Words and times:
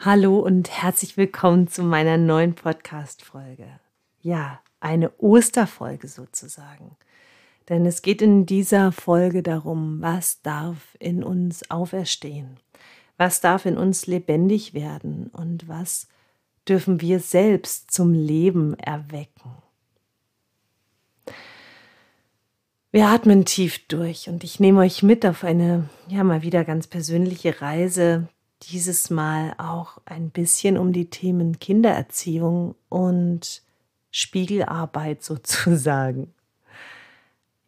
Hallo 0.00 0.38
und 0.38 0.70
herzlich 0.70 1.16
willkommen 1.16 1.66
zu 1.66 1.82
meiner 1.82 2.18
neuen 2.18 2.54
Podcast-Folge. 2.54 3.66
Ja, 4.20 4.60
eine 4.78 5.10
Osterfolge 5.18 6.06
sozusagen. 6.06 6.96
Denn 7.68 7.84
es 7.84 8.00
geht 8.00 8.22
in 8.22 8.46
dieser 8.46 8.92
Folge 8.92 9.42
darum, 9.42 10.00
was 10.00 10.40
darf 10.40 10.96
in 11.00 11.24
uns 11.24 11.68
auferstehen? 11.68 12.60
Was 13.16 13.40
darf 13.40 13.66
in 13.66 13.76
uns 13.76 14.06
lebendig 14.06 14.72
werden? 14.72 15.30
Und 15.32 15.66
was 15.66 16.06
dürfen 16.68 17.00
wir 17.00 17.18
selbst 17.18 17.90
zum 17.90 18.12
Leben 18.12 18.78
erwecken? 18.78 19.50
Wir 22.92 23.08
atmen 23.08 23.44
tief 23.46 23.84
durch 23.88 24.28
und 24.28 24.44
ich 24.44 24.60
nehme 24.60 24.78
euch 24.78 25.02
mit 25.02 25.26
auf 25.26 25.42
eine, 25.42 25.88
ja, 26.06 26.22
mal 26.22 26.42
wieder 26.42 26.64
ganz 26.64 26.86
persönliche 26.86 27.60
Reise 27.60 28.28
dieses 28.62 29.10
Mal 29.10 29.54
auch 29.58 29.98
ein 30.04 30.30
bisschen 30.30 30.76
um 30.76 30.92
die 30.92 31.10
Themen 31.10 31.58
Kindererziehung 31.58 32.74
und 32.88 33.62
Spiegelarbeit 34.10 35.22
sozusagen. 35.22 36.32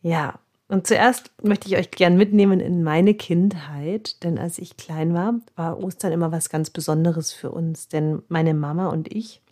Ja, 0.02 0.38
und 0.68 0.86
zuerst 0.86 1.32
möchte 1.42 1.68
ich 1.68 1.76
euch 1.76 1.90
gern 1.90 2.16
mitnehmen 2.16 2.60
in 2.60 2.84
meine 2.84 3.14
Kindheit, 3.14 4.22
denn 4.22 4.38
als 4.38 4.58
ich 4.58 4.76
klein 4.76 5.14
war, 5.14 5.34
war 5.56 5.82
Ostern 5.82 6.12
immer 6.12 6.30
was 6.30 6.48
ganz 6.48 6.70
Besonderes 6.70 7.32
für 7.32 7.50
uns, 7.50 7.88
denn 7.88 8.22
meine 8.28 8.54
Mama 8.54 8.88
und 8.88 9.12
ich, 9.12 9.42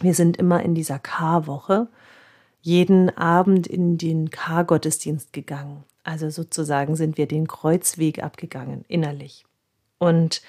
wir 0.00 0.12
sind 0.12 0.36
immer 0.36 0.62
in 0.62 0.74
dieser 0.74 0.98
Karwoche 0.98 1.88
jeden 2.60 3.16
Abend 3.16 3.66
in 3.66 3.96
den 3.96 4.30
Kargottesdienst 4.30 5.32
gegangen. 5.32 5.84
Also 6.02 6.28
sozusagen 6.28 6.94
sind 6.94 7.16
wir 7.16 7.26
den 7.26 7.46
Kreuzweg 7.46 8.22
abgegangen, 8.22 8.84
innerlich. 8.88 9.46
Und 10.04 10.42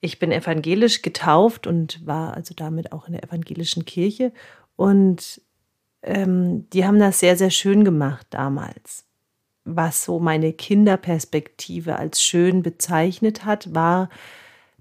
ich 0.00 0.18
bin 0.18 0.32
evangelisch 0.32 1.02
getauft 1.02 1.66
und 1.66 2.04
war 2.06 2.34
also 2.34 2.54
damit 2.54 2.92
auch 2.92 3.06
in 3.06 3.12
der 3.12 3.24
evangelischen 3.24 3.84
Kirche. 3.84 4.32
Und 4.76 5.40
ähm, 6.02 6.68
die 6.70 6.86
haben 6.86 6.98
das 6.98 7.20
sehr, 7.20 7.36
sehr 7.36 7.50
schön 7.50 7.84
gemacht 7.84 8.26
damals. 8.30 9.04
Was 9.64 10.04
so 10.04 10.18
meine 10.18 10.52
Kinderperspektive 10.52 11.96
als 11.96 12.22
schön 12.22 12.62
bezeichnet 12.62 13.44
hat, 13.44 13.74
war, 13.74 14.08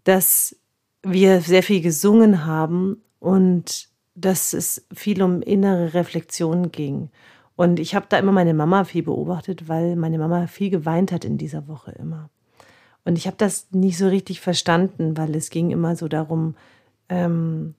dass 0.06 0.56
wir 1.04 1.42
sehr 1.42 1.64
viel 1.64 1.82
gesungen 1.82 2.46
haben 2.46 3.02
und 3.20 3.90
dass 4.16 4.54
es 4.54 4.86
viel 4.94 5.22
um 5.22 5.42
innere 5.42 5.94
Reflexion 5.94 6.72
ging. 6.72 7.10
Und 7.56 7.80
ich 7.80 7.94
habe 7.94 8.06
da 8.08 8.18
immer 8.18 8.32
meine 8.32 8.54
Mama 8.54 8.86
viel 8.86 9.04
beobachtet, 9.04 9.68
weil 9.68 9.98
meine 9.98 10.18
Mama 10.18 10.48
viel 10.48 10.70
geweint 10.70 11.12
hat 11.12 11.26
in 11.26 11.38
dieser 11.38 11.68
Woche 11.68 11.92
immer. 11.92 12.30
Und 13.10 13.18
ich 13.18 13.26
habe 13.26 13.38
das 13.38 13.66
nicht 13.72 13.98
so 13.98 14.08
richtig 14.08 14.40
verstanden, 14.40 15.18
weil 15.18 15.36
es 15.36 15.50
ging 15.50 15.72
immer 15.72 15.96
so 15.96 16.08
darum, 16.08 16.54
ähm, 17.10 17.74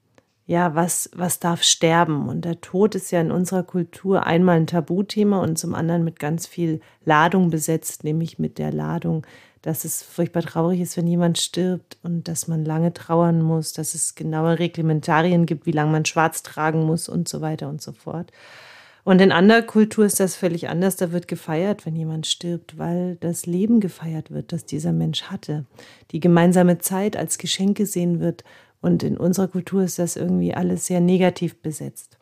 ja, 0.44 0.74
was, 0.74 1.08
was 1.14 1.38
darf 1.38 1.62
sterben? 1.62 2.28
Und 2.28 2.44
der 2.44 2.60
Tod 2.60 2.96
ist 2.96 3.12
ja 3.12 3.20
in 3.20 3.30
unserer 3.30 3.62
Kultur 3.62 4.26
einmal 4.26 4.56
ein 4.56 4.66
Tabuthema 4.66 5.40
und 5.40 5.56
zum 5.56 5.76
anderen 5.76 6.02
mit 6.02 6.18
ganz 6.18 6.48
viel 6.48 6.80
Ladung 7.04 7.48
besetzt, 7.48 8.02
nämlich 8.02 8.40
mit 8.40 8.58
der 8.58 8.72
Ladung, 8.72 9.24
dass 9.62 9.84
es 9.84 10.02
furchtbar 10.02 10.42
traurig 10.42 10.80
ist, 10.80 10.96
wenn 10.96 11.06
jemand 11.06 11.38
stirbt 11.38 11.96
und 12.02 12.26
dass 12.26 12.48
man 12.48 12.64
lange 12.64 12.92
trauern 12.92 13.40
muss, 13.40 13.72
dass 13.72 13.94
es 13.94 14.16
genaue 14.16 14.58
Reglementarien 14.58 15.46
gibt, 15.46 15.64
wie 15.64 15.70
lange 15.70 15.92
man 15.92 16.06
schwarz 16.06 16.42
tragen 16.42 16.84
muss 16.84 17.08
und 17.08 17.28
so 17.28 17.40
weiter 17.40 17.68
und 17.68 17.80
so 17.80 17.92
fort. 17.92 18.32
Und 19.04 19.20
in 19.20 19.32
anderer 19.32 19.62
Kultur 19.62 20.04
ist 20.04 20.20
das 20.20 20.36
völlig 20.36 20.68
anders. 20.68 20.96
Da 20.96 21.12
wird 21.12 21.26
gefeiert, 21.28 21.86
wenn 21.86 21.96
jemand 21.96 22.26
stirbt, 22.26 22.78
weil 22.78 23.16
das 23.16 23.46
Leben 23.46 23.80
gefeiert 23.80 24.30
wird, 24.30 24.52
das 24.52 24.64
dieser 24.64 24.92
Mensch 24.92 25.24
hatte. 25.24 25.64
Die 26.10 26.20
gemeinsame 26.20 26.78
Zeit 26.78 27.16
als 27.16 27.38
Geschenk 27.38 27.76
gesehen 27.76 28.20
wird. 28.20 28.44
Und 28.80 29.02
in 29.02 29.16
unserer 29.16 29.48
Kultur 29.48 29.82
ist 29.82 29.98
das 29.98 30.16
irgendwie 30.16 30.54
alles 30.54 30.86
sehr 30.86 31.00
negativ 31.00 31.60
besetzt. 31.62 32.18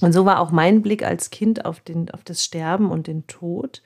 Und 0.00 0.12
so 0.12 0.24
war 0.24 0.40
auch 0.40 0.50
mein 0.50 0.82
Blick 0.82 1.04
als 1.04 1.30
Kind 1.30 1.64
auf, 1.64 1.80
den, 1.80 2.10
auf 2.10 2.24
das 2.24 2.44
Sterben 2.44 2.90
und 2.90 3.06
den 3.06 3.26
Tod 3.26 3.82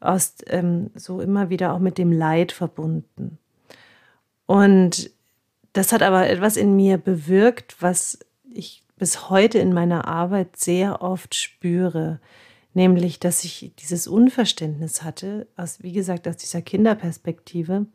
aus, 0.00 0.34
ähm, 0.48 0.90
so 0.94 1.20
immer 1.20 1.50
wieder 1.50 1.72
auch 1.72 1.78
mit 1.78 1.98
dem 1.98 2.12
Leid 2.12 2.52
verbunden. 2.52 3.38
Und 4.46 5.10
das 5.72 5.92
hat 5.92 6.02
aber 6.02 6.28
etwas 6.28 6.56
in 6.56 6.74
mir 6.74 6.98
bewirkt, 6.98 7.76
was 7.80 8.18
ich 8.52 8.82
bis 8.96 9.30
heute 9.30 9.58
in 9.58 9.72
meiner 9.72 10.08
Arbeit 10.08 10.56
sehr 10.56 11.02
oft 11.02 11.34
spüre, 11.34 12.20
nämlich 12.74 13.20
dass 13.20 13.44
ich 13.44 13.72
dieses 13.78 14.06
Unverständnis 14.06 15.02
hatte, 15.02 15.46
aus, 15.56 15.82
wie 15.82 15.92
gesagt, 15.92 16.26
aus 16.26 16.36
dieser 16.36 16.62
Kinderperspektive, 16.62 17.86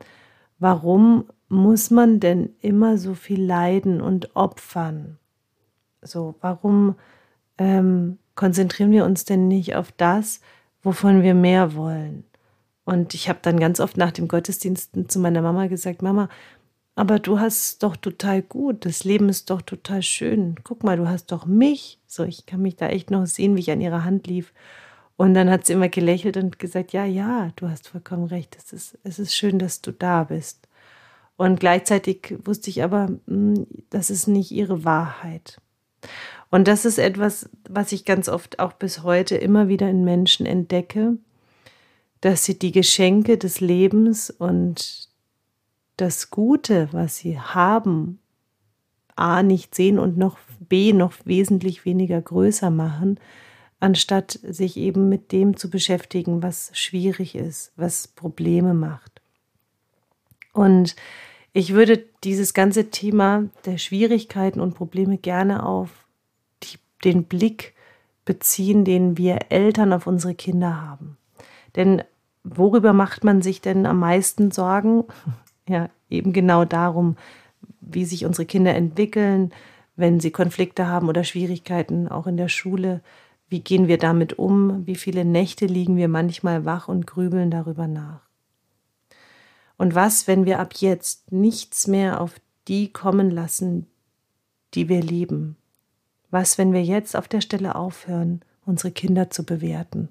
warum 0.60 1.26
muss 1.50 1.92
man 1.92 2.20
denn 2.20 2.52
immer 2.62 2.98
so 2.98 3.14
viel 3.14 3.44
leiden 3.44 4.00
und 4.02 4.36
opfern? 4.36 5.18
So, 6.02 6.36
warum 6.42 6.96
ähm, 7.58 8.18
konzentrieren 8.36 8.92
wir 8.92 9.06
uns 9.06 9.26
denn 9.26 9.48
nicht 9.48 9.76
auf 9.76 9.92
das, 9.92 10.40
wovon 10.82 11.24
wir 11.24 11.34
mehr 11.34 11.76
wollen? 11.76 12.24
Und 12.86 13.14
ich 13.14 13.30
habe 13.30 13.40
dann 13.42 13.60
ganz 13.60 13.80
oft 13.80 13.98
nach 13.98 14.12
dem 14.12 14.28
Gottesdienst 14.28 14.92
zu 15.08 15.20
meiner 15.20 15.42
Mama 15.42 15.68
gesagt, 15.68 16.02
Mama, 16.02 16.30
aber 16.96 17.20
du 17.20 17.40
hast 17.40 17.84
doch 17.84 17.96
total 17.96 18.42
gut, 18.42 18.86
das 18.86 19.04
Leben 19.04 19.30
ist 19.30 19.50
doch 19.50 19.62
total 19.62 20.04
schön. 20.04 20.56
Guck 20.64 20.84
mal, 20.84 20.98
du 20.98 21.08
hast 21.08 21.32
doch 21.32 21.46
mich. 21.46 22.00
So, 22.08 22.24
ich 22.24 22.46
kann 22.46 22.62
mich 22.62 22.76
da 22.76 22.88
echt 22.88 23.12
noch 23.12 23.26
sehen, 23.26 23.56
wie 23.56 23.62
ich 23.62 23.72
an 23.72 23.82
ihrer 23.82 24.04
Hand 24.04 24.28
lief. 24.28 24.54
Und 25.16 25.34
dann 25.34 25.50
hat 25.50 25.66
sie 25.66 25.74
immer 25.74 25.90
gelächelt 25.90 26.36
und 26.38 26.60
gesagt, 26.60 26.94
ja, 26.94 27.06
ja, 27.06 27.52
du 27.56 27.70
hast 27.70 27.88
vollkommen 27.88 28.26
recht. 28.26 28.58
Es 28.58 28.74
ist, 28.74 28.98
es 29.04 29.20
ist 29.20 29.36
schön, 29.36 29.60
dass 29.60 29.82
du 29.82 29.92
da 29.92 30.26
bist. 30.26 30.68
Und 31.38 31.60
gleichzeitig 31.60 32.36
wusste 32.44 32.70
ich 32.70 32.84
aber, 32.84 33.10
hm, 33.28 33.68
das 33.90 34.10
ist 34.10 34.28
nicht 34.28 34.52
ihre 34.52 34.84
Wahrheit. 34.84 35.62
Und 36.50 36.68
das 36.68 36.86
ist 36.86 37.00
etwas, 37.00 37.50
was 37.70 37.92
ich 37.94 38.04
ganz 38.04 38.28
oft 38.28 38.60
auch 38.60 38.74
bis 38.74 39.04
heute 39.04 39.38
immer 39.38 39.68
wieder 39.68 39.90
in 39.90 40.04
Menschen 40.04 40.46
entdecke, 40.46 41.18
dass 42.20 42.44
sie 42.44 42.60
die 42.60 42.72
Geschenke 42.72 43.38
des 43.38 43.62
Lebens 43.62 44.30
und 44.30 45.11
das 46.02 46.32
Gute, 46.32 46.90
was 46.92 47.18
sie 47.18 47.40
haben, 47.40 48.20
A 49.16 49.44
nicht 49.44 49.76
sehen 49.76 50.00
und 50.00 50.18
noch 50.18 50.40
B 50.60 50.94
noch 50.94 51.14
wesentlich 51.26 51.86
weniger 51.86 52.20
größer 52.20 52.72
machen, 52.72 53.20
anstatt 53.80 54.40
sich 54.44 54.78
eben 54.78 55.10
mit 55.10 55.32
dem 55.32 55.58
zu 55.58 55.70
beschäftigen, 55.70 56.42
was 56.42 56.72
schwierig 56.74 57.36
ist, 57.36 57.72
was 57.76 58.08
Probleme 58.08 58.74
macht. 58.74 59.22
Und 60.54 60.96
ich 61.54 61.74
würde 61.74 62.04
dieses 62.24 62.54
ganze 62.54 62.90
Thema 62.90 63.50
der 63.66 63.78
Schwierigkeiten 63.78 64.60
und 64.60 64.74
Probleme 64.74 65.18
gerne 65.18 65.66
auf 65.66 66.08
die, 66.64 66.78
den 67.04 67.26
Blick 67.26 67.76
beziehen, 68.26 68.86
den 68.86 69.18
wir 69.18 69.40
Eltern 69.50 69.94
auf 69.94 70.08
unsere 70.08 70.34
Kinder 70.34 70.82
haben. 70.82 71.18
Denn 71.76 72.02
worüber 72.44 72.94
macht 72.94 73.24
man 73.24 73.42
sich 73.42 73.62
denn 73.62 73.86
am 73.86 74.00
meisten 74.00 74.52
Sorgen? 74.52 75.04
Ja 75.72 75.90
eben 76.10 76.34
genau 76.34 76.66
darum, 76.66 77.18
wie 77.80 78.06
sich 78.06 78.26
unsere 78.26 78.46
Kinder 78.46 78.76
entwickeln, 78.76 79.52
wenn 79.96 80.20
sie 80.20 80.32
Konflikte 80.32 80.88
haben 80.88 81.10
oder 81.10 81.24
Schwierigkeiten, 81.24 82.08
auch 82.08 82.28
in 82.28 82.38
der 82.38 82.50
Schule. 82.50 83.02
Wie 83.50 83.60
gehen 83.60 83.88
wir 83.88 83.98
damit 83.98 84.40
um? 84.40 84.86
Wie 84.88 84.96
viele 84.96 85.26
Nächte 85.26 85.66
liegen 85.66 85.98
wir 85.98 86.08
manchmal 86.08 86.66
wach 86.66 86.88
und 86.88 87.06
grübeln 87.06 87.52
darüber 87.52 87.88
nach? 87.88 88.22
Und 89.78 89.96
was, 89.96 90.28
wenn 90.28 90.46
wir 90.46 90.60
ab 90.60 90.74
jetzt 90.76 91.32
nichts 91.32 91.88
mehr 91.88 92.22
auf 92.22 92.36
die 92.68 92.94
kommen 92.94 93.32
lassen, 93.32 93.88
die 94.74 94.88
wir 94.90 95.02
lieben? 95.02 95.58
Was, 96.30 96.58
wenn 96.58 96.72
wir 96.72 96.84
jetzt 96.84 97.16
auf 97.16 97.28
der 97.28 97.42
Stelle 97.42 97.76
aufhören, 97.76 98.42
unsere 98.66 98.92
Kinder 98.92 99.30
zu 99.30 99.44
bewerten? 99.44 100.10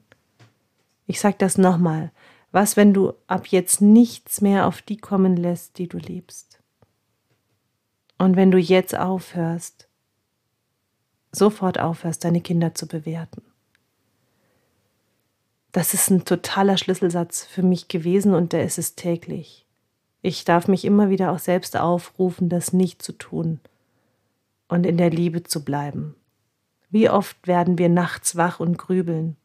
Ich 1.07 1.21
sage 1.21 1.37
das 1.39 1.57
nochmal. 1.57 2.11
Was, 2.53 2.77
wenn 2.77 2.93
du 2.93 3.13
ab 3.27 3.47
jetzt 3.47 3.81
nichts 3.81 4.41
mehr 4.41 4.67
auf 4.67 4.83
die 4.83 4.97
kommen 4.97 5.37
lässt, 5.37 5.79
die 5.79 5.89
du 5.89 5.99
liebst? 5.99 6.61
Und 8.19 8.37
wenn 8.37 8.51
du 8.51 8.59
jetzt 8.59 8.97
aufhörst, 8.97 9.89
sofort 11.33 11.79
aufhörst, 11.79 12.25
deine 12.25 12.41
Kinder 12.41 12.75
zu 12.75 12.87
bewerten. 12.87 13.43
Das 15.73 15.95
ist 15.95 16.11
ein 16.11 16.25
totaler 16.25 16.77
Schlüsselsatz 16.77 17.45
für 17.45 17.63
mich 17.63 17.87
gewesen 17.87 18.35
und 18.35 18.53
der 18.53 18.65
ist 18.65 18.79
es 18.79 18.97
täglich. 18.97 19.67
Ich 20.23 20.45
darf 20.45 20.67
mich 20.67 20.85
immer 20.85 21.09
wieder 21.09 21.31
auch 21.31 21.39
selbst 21.39 21.77
aufrufen, 21.77 22.49
das 22.49 22.73
nicht 22.73 23.03
zu 23.03 23.13
tun 23.13 23.61
und 24.69 24.85
in 24.85 24.97
der 24.97 25.11
Liebe 25.11 25.45
zu 25.45 25.65
bleiben. 25.65 26.17
Wie 26.91 27.09
oft 27.09 27.47
werden 27.47 27.79
wir 27.79 27.89
nachts 27.89 28.35
wach 28.37 28.59
und 28.59 28.77
grübeln 28.77 29.37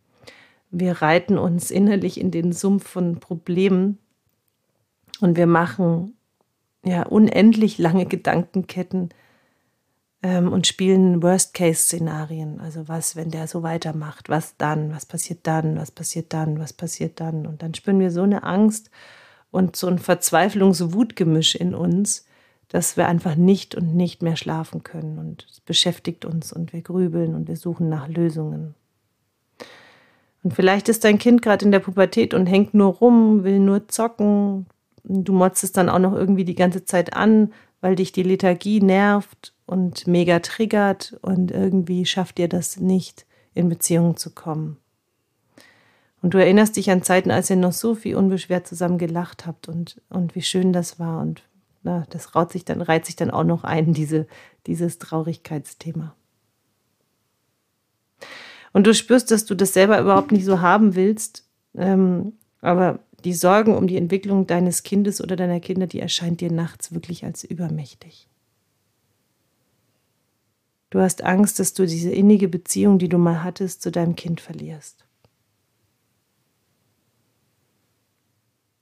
wir 0.72 1.02
reiten 1.02 1.38
uns 1.38 1.72
innerlich 1.72 2.20
in 2.20 2.32
den 2.32 2.52
Sumpf 2.52 2.88
von 2.88 3.20
Problemen 3.20 4.00
und 5.22 5.38
wir 5.38 5.48
machen 5.48 6.16
ja 6.84 7.04
unendlich 7.04 7.78
lange 7.78 8.06
Gedankenketten 8.06 9.10
ähm, 10.22 10.52
und 10.52 10.68
spielen 10.68 11.22
Worst-Case-Szenarien. 11.22 12.60
Also 12.60 12.88
was, 12.88 13.16
wenn 13.16 13.32
der 13.32 13.48
so 13.48 13.64
weitermacht, 13.64 14.30
was 14.30 14.58
dann, 14.58 14.92
was 14.92 15.06
passiert 15.06 15.40
dann, 15.44 15.78
was 15.78 15.92
passiert 15.92 16.34
dann, 16.34 16.60
was 16.60 16.74
passiert 16.74 17.20
dann. 17.20 17.46
Und 17.46 17.62
dann 17.62 17.74
spüren 17.74 18.00
wir 18.00 18.12
so 18.12 18.24
eine 18.24 18.44
Angst 18.44 18.90
und 19.52 19.76
so 19.76 19.88
ein 19.88 20.00
Verzweiflungs-Wutgemisch 20.00 21.56
in 21.56 21.76
uns, 21.76 22.26
dass 22.68 22.98
wir 22.98 23.08
einfach 23.08 23.36
nicht 23.36 23.76
und 23.76 23.96
nicht 23.96 24.22
mehr 24.22 24.36
schlafen 24.36 24.84
können. 24.84 25.18
Und 25.18 25.48
es 25.50 25.60
beschäftigt 25.62 26.26
uns 26.26 26.52
und 26.52 26.74
wir 26.74 26.82
grübeln 26.82 27.36
und 27.36 27.48
wir 27.48 27.56
suchen 27.56 27.88
nach 27.88 28.08
Lösungen. 28.08 28.76
Und 30.46 30.54
vielleicht 30.54 30.90
ist 30.90 31.04
dein 31.04 31.18
Kind 31.18 31.42
gerade 31.42 31.66
in 31.66 31.72
der 31.72 31.80
Pubertät 31.80 32.36
und 32.36 32.46
hängt 32.46 32.76
nur 32.76 32.94
rum, 32.94 33.44
will 33.44 33.58
nur 33.58 33.88
zocken. 33.88 34.68
Du 35.04 35.34
motzt 35.34 35.64
es 35.64 35.72
dann 35.72 35.90
auch 35.90 35.98
noch 35.98 36.14
irgendwie 36.14 36.46
die 36.46 36.54
ganze 36.54 36.86
Zeit 36.86 37.16
an, 37.16 37.52
weil 37.82 37.96
dich 37.96 38.12
die 38.12 38.22
Lethargie 38.22 38.80
nervt 38.80 39.56
und 39.66 40.06
mega 40.06 40.38
triggert 40.38 41.18
und 41.24 41.50
irgendwie 41.50 42.06
schafft 42.06 42.38
dir 42.38 42.48
das 42.48 42.80
nicht, 42.80 43.26
in 43.56 43.70
Beziehungen 43.70 44.18
zu 44.18 44.36
kommen. 44.36 44.78
Und 46.22 46.36
du 46.36 46.38
erinnerst 46.38 46.78
dich 46.78 46.92
an 46.92 47.02
Zeiten, 47.02 47.32
als 47.32 47.50
ihr 47.50 47.56
noch 47.56 47.74
so 47.74 47.96
viel 47.96 48.16
unbeschwert 48.16 48.68
zusammen 48.68 49.00
gelacht 49.00 49.48
habt 49.48 49.68
und, 49.68 50.00
und 50.10 50.36
wie 50.36 50.44
schön 50.44 50.74
das 50.74 51.00
war. 51.00 51.24
Und 51.24 51.42
na, 51.82 52.06
das 52.12 52.36
raut 52.36 52.52
sich 52.52 52.64
dann, 52.64 52.84
reiht 52.84 53.08
sich 53.08 53.16
dann 53.16 53.32
auch 53.32 53.46
noch 53.46 53.64
ein, 53.64 53.94
diese, 53.94 54.28
dieses 54.68 55.00
Traurigkeitsthema. 55.00 56.16
Und 58.76 58.86
du 58.86 58.94
spürst, 58.94 59.32
dass 59.32 59.46
du 59.46 59.56
das 59.56 59.72
selber 59.72 60.02
überhaupt 60.02 60.34
nicht 60.34 60.44
so 60.44 60.60
haben 60.60 60.96
willst, 60.96 61.46
ähm, 61.76 62.34
aber 62.60 63.00
die 63.24 63.32
Sorgen 63.32 63.74
um 63.74 63.88
die 63.88 63.96
Entwicklung 63.96 64.48
deines 64.48 64.84
Kindes 64.84 65.22
oder 65.22 65.38
deiner 65.38 65.62
Kinder, 65.62 65.88
die 65.88 66.02
erscheint 66.02 66.42
dir 66.42 66.52
nachts 66.52 66.94
wirklich 66.94 67.24
als 67.24 67.46
übermächtig. 67.46 68.28
Du 70.90 71.00
hast 71.00 71.24
Angst, 71.24 71.58
dass 71.62 71.74
du 71.74 71.86
diese 71.86 72.12
innige 72.12 72.50
Beziehung, 72.50 73.00
die 73.00 73.08
du 73.08 73.18
mal 73.18 73.46
hattest, 73.46 73.82
zu 73.82 73.92
deinem 73.92 74.18
Kind 74.18 74.42
verlierst. 74.42 75.06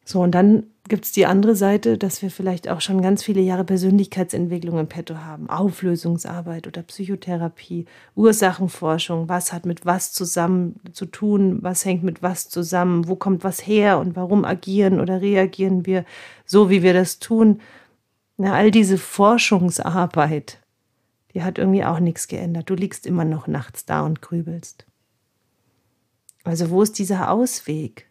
So, 0.05 0.21
und 0.21 0.31
dann 0.31 0.63
gibt 0.89 1.05
es 1.05 1.11
die 1.13 1.25
andere 1.25 1.55
Seite, 1.55 1.97
dass 1.97 2.21
wir 2.21 2.29
vielleicht 2.29 2.67
auch 2.67 2.81
schon 2.81 3.01
ganz 3.01 3.23
viele 3.23 3.39
Jahre 3.39 3.63
Persönlichkeitsentwicklung 3.63 4.79
im 4.79 4.87
Petto 4.87 5.15
haben. 5.15 5.49
Auflösungsarbeit 5.49 6.67
oder 6.67 6.83
Psychotherapie, 6.83 7.85
Ursachenforschung, 8.15 9.29
was 9.29 9.53
hat 9.53 9.65
mit 9.65 9.85
was 9.85 10.11
zusammen 10.11 10.81
zu 10.91 11.05
tun, 11.05 11.59
was 11.61 11.85
hängt 11.85 12.03
mit 12.03 12.21
was 12.21 12.49
zusammen, 12.49 13.07
wo 13.07 13.15
kommt 13.15 13.45
was 13.45 13.65
her 13.65 13.97
und 13.97 14.17
warum 14.17 14.43
agieren 14.43 14.99
oder 14.99 15.21
reagieren 15.21 15.85
wir 15.85 16.03
so, 16.45 16.69
wie 16.69 16.83
wir 16.83 16.93
das 16.93 17.19
tun. 17.19 17.61
Na, 18.35 18.53
all 18.53 18.69
diese 18.69 18.97
Forschungsarbeit, 18.97 20.59
die 21.33 21.43
hat 21.43 21.59
irgendwie 21.59 21.85
auch 21.85 21.99
nichts 21.99 22.27
geändert. 22.27 22.69
Du 22.69 22.75
liegst 22.75 23.05
immer 23.05 23.23
noch 23.23 23.47
nachts 23.47 23.85
da 23.85 24.01
und 24.01 24.21
grübelst. 24.21 24.85
Also 26.43 26.69
wo 26.71 26.81
ist 26.81 26.99
dieser 26.99 27.31
Ausweg? 27.31 28.09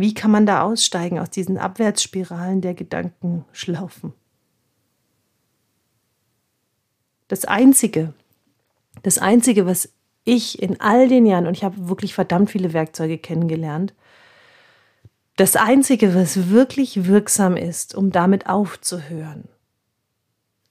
Wie 0.00 0.14
kann 0.14 0.30
man 0.30 0.46
da 0.46 0.62
aussteigen 0.62 1.18
aus 1.18 1.28
diesen 1.28 1.58
Abwärtsspiralen 1.58 2.62
der 2.62 2.72
Gedankenschlaufen? 2.72 4.14
Das 7.28 7.44
Einzige, 7.44 8.14
das 9.02 9.18
Einzige, 9.18 9.66
was 9.66 9.92
ich 10.24 10.62
in 10.62 10.80
all 10.80 11.06
den 11.06 11.26
Jahren, 11.26 11.46
und 11.46 11.54
ich 11.54 11.64
habe 11.64 11.90
wirklich 11.90 12.14
verdammt 12.14 12.50
viele 12.50 12.72
Werkzeuge 12.72 13.18
kennengelernt, 13.18 13.92
das 15.36 15.54
Einzige, 15.54 16.14
was 16.14 16.48
wirklich 16.48 17.04
wirksam 17.04 17.54
ist, 17.54 17.94
um 17.94 18.10
damit 18.10 18.48
aufzuhören, 18.48 19.48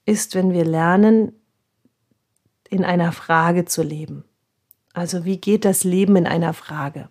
ist, 0.06 0.34
wenn 0.34 0.52
wir 0.52 0.64
lernen, 0.64 1.32
in 2.68 2.84
einer 2.84 3.12
Frage 3.12 3.64
zu 3.64 3.84
leben. 3.84 4.24
Also 4.92 5.24
wie 5.24 5.36
geht 5.36 5.64
das 5.64 5.84
Leben 5.84 6.16
in 6.16 6.26
einer 6.26 6.52
Frage? 6.52 7.08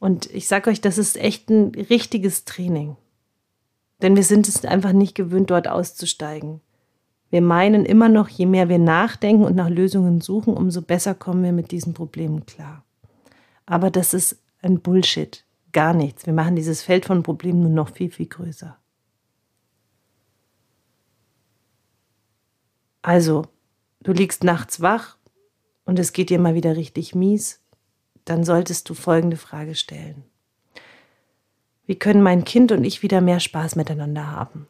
Und 0.00 0.26
ich 0.34 0.48
sage 0.48 0.70
euch, 0.70 0.80
das 0.80 0.98
ist 0.98 1.18
echt 1.18 1.50
ein 1.50 1.72
richtiges 1.74 2.46
Training. 2.46 2.96
Denn 4.02 4.16
wir 4.16 4.24
sind 4.24 4.48
es 4.48 4.64
einfach 4.64 4.92
nicht 4.92 5.14
gewöhnt, 5.14 5.50
dort 5.50 5.68
auszusteigen. 5.68 6.62
Wir 7.28 7.42
meinen 7.42 7.84
immer 7.84 8.08
noch, 8.08 8.28
je 8.28 8.46
mehr 8.46 8.68
wir 8.70 8.78
nachdenken 8.78 9.44
und 9.44 9.54
nach 9.54 9.68
Lösungen 9.68 10.22
suchen, 10.22 10.54
umso 10.54 10.80
besser 10.80 11.14
kommen 11.14 11.44
wir 11.44 11.52
mit 11.52 11.70
diesen 11.70 11.92
Problemen 11.92 12.46
klar. 12.46 12.82
Aber 13.66 13.90
das 13.90 14.14
ist 14.14 14.42
ein 14.62 14.80
Bullshit. 14.80 15.44
Gar 15.72 15.92
nichts. 15.92 16.26
Wir 16.26 16.32
machen 16.32 16.56
dieses 16.56 16.82
Feld 16.82 17.04
von 17.04 17.22
Problemen 17.22 17.60
nur 17.60 17.70
noch 17.70 17.90
viel, 17.90 18.10
viel 18.10 18.26
größer. 18.26 18.76
Also, 23.02 23.46
du 24.02 24.12
liegst 24.12 24.44
nachts 24.44 24.80
wach 24.80 25.18
und 25.84 25.98
es 25.98 26.12
geht 26.12 26.30
dir 26.30 26.38
mal 26.38 26.54
wieder 26.54 26.74
richtig 26.74 27.14
mies 27.14 27.59
dann 28.30 28.44
solltest 28.44 28.88
du 28.88 28.94
folgende 28.94 29.36
Frage 29.36 29.74
stellen. 29.74 30.22
Wie 31.86 31.96
können 31.96 32.22
mein 32.22 32.44
Kind 32.44 32.70
und 32.70 32.84
ich 32.84 33.02
wieder 33.02 33.20
mehr 33.20 33.40
Spaß 33.40 33.74
miteinander 33.74 34.30
haben? 34.30 34.68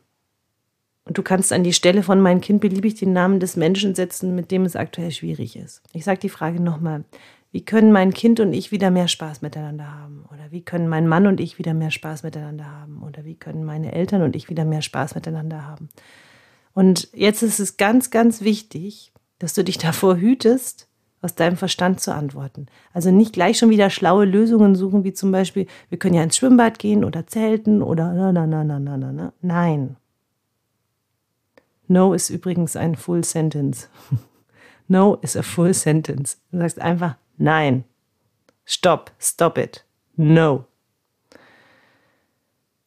Und 1.05 1.19
du 1.19 1.23
kannst 1.23 1.53
an 1.53 1.62
die 1.62 1.75
Stelle 1.75 2.03
von 2.03 2.21
mein 2.21 2.41
Kind 2.41 2.62
beliebig 2.62 2.95
den 2.95 3.12
Namen 3.12 3.39
des 3.39 3.57
Menschen 3.57 3.95
setzen, 3.95 4.35
mit 4.35 4.51
dem 4.51 4.65
es 4.65 4.77
aktuell 4.77 5.11
schwierig 5.11 5.57
ist. 5.57 5.83
Ich 5.93 6.05
sage 6.05 6.21
die 6.21 6.31
Frage 6.31 6.62
nochmal. 6.62 7.05
Wie 7.53 7.65
können 7.65 7.93
mein 7.93 8.15
Kind 8.15 8.41
und 8.41 8.55
ich 8.55 8.73
wieder 8.73 8.91
mehr 8.91 9.09
Spaß 9.09 9.43
miteinander 9.43 9.93
haben? 9.93 10.25
Oder 10.33 10.51
wie 10.51 10.62
können 10.62 10.89
mein 10.89 11.07
Mann 11.07 11.27
und 11.27 11.39
ich 11.39 11.59
wieder 11.59 11.75
mehr 11.75 11.91
Spaß 11.91 12.23
miteinander 12.23 12.65
haben? 12.65 13.03
Oder 13.03 13.25
wie 13.27 13.35
können 13.35 13.65
meine 13.65 13.93
Eltern 13.93 14.23
und 14.23 14.37
ich 14.37 14.49
wieder 14.49 14.65
mehr 14.65 14.83
Spaß 14.83 15.17
miteinander 15.17 15.67
haben? 15.67 15.91
Und 16.73 17.09
jetzt 17.12 17.43
ist 17.43 17.61
es 17.61 17.77
ganz, 17.77 18.11
ganz 18.11 18.41
wichtig, 18.41 19.12
dass 19.39 19.53
du 19.53 19.65
dich 19.65 19.77
davor 19.79 20.17
hütest, 20.17 20.89
aus 21.22 21.34
deinem 21.34 21.56
Verstand 21.56 22.00
zu 22.00 22.14
antworten. 22.14 22.67
Also 22.93 23.11
nicht 23.11 23.32
gleich 23.32 23.58
schon 23.58 23.70
wieder 23.70 23.90
schlaue 23.90 24.25
Lösungen 24.25 24.75
suchen, 24.75 25.05
wie 25.05 25.12
zum 25.12 25.32
Beispiel, 25.32 25.67
wir 25.88 25.99
können 25.99 26.14
ja 26.14 26.22
ins 26.22 26.37
Schwimmbad 26.37 26.78
gehen 26.78 27.05
oder 27.05 27.26
zelten 27.26 27.82
oder 27.82 28.12
na, 28.12 28.32
na, 28.32 28.46
na, 28.46 28.64
na, 28.64 28.78
na, 28.78 28.96
na, 28.96 29.12
na. 29.12 29.32
Nein. 29.43 29.96
No 31.88 32.14
ist 32.14 32.31
übrigens 32.31 32.76
ein 32.76 32.96
Full 32.96 33.25
Sentence. 33.25 33.88
no 34.88 35.17
is 35.22 35.37
a 35.37 35.43
full 35.43 35.72
sentence. 35.72 36.38
Du 36.50 36.58
sagst 36.58 36.81
einfach 36.81 37.17
nein. 37.38 37.84
Stop, 38.64 39.12
stop 39.19 39.58
it. 39.58 39.84
No. 40.16 40.64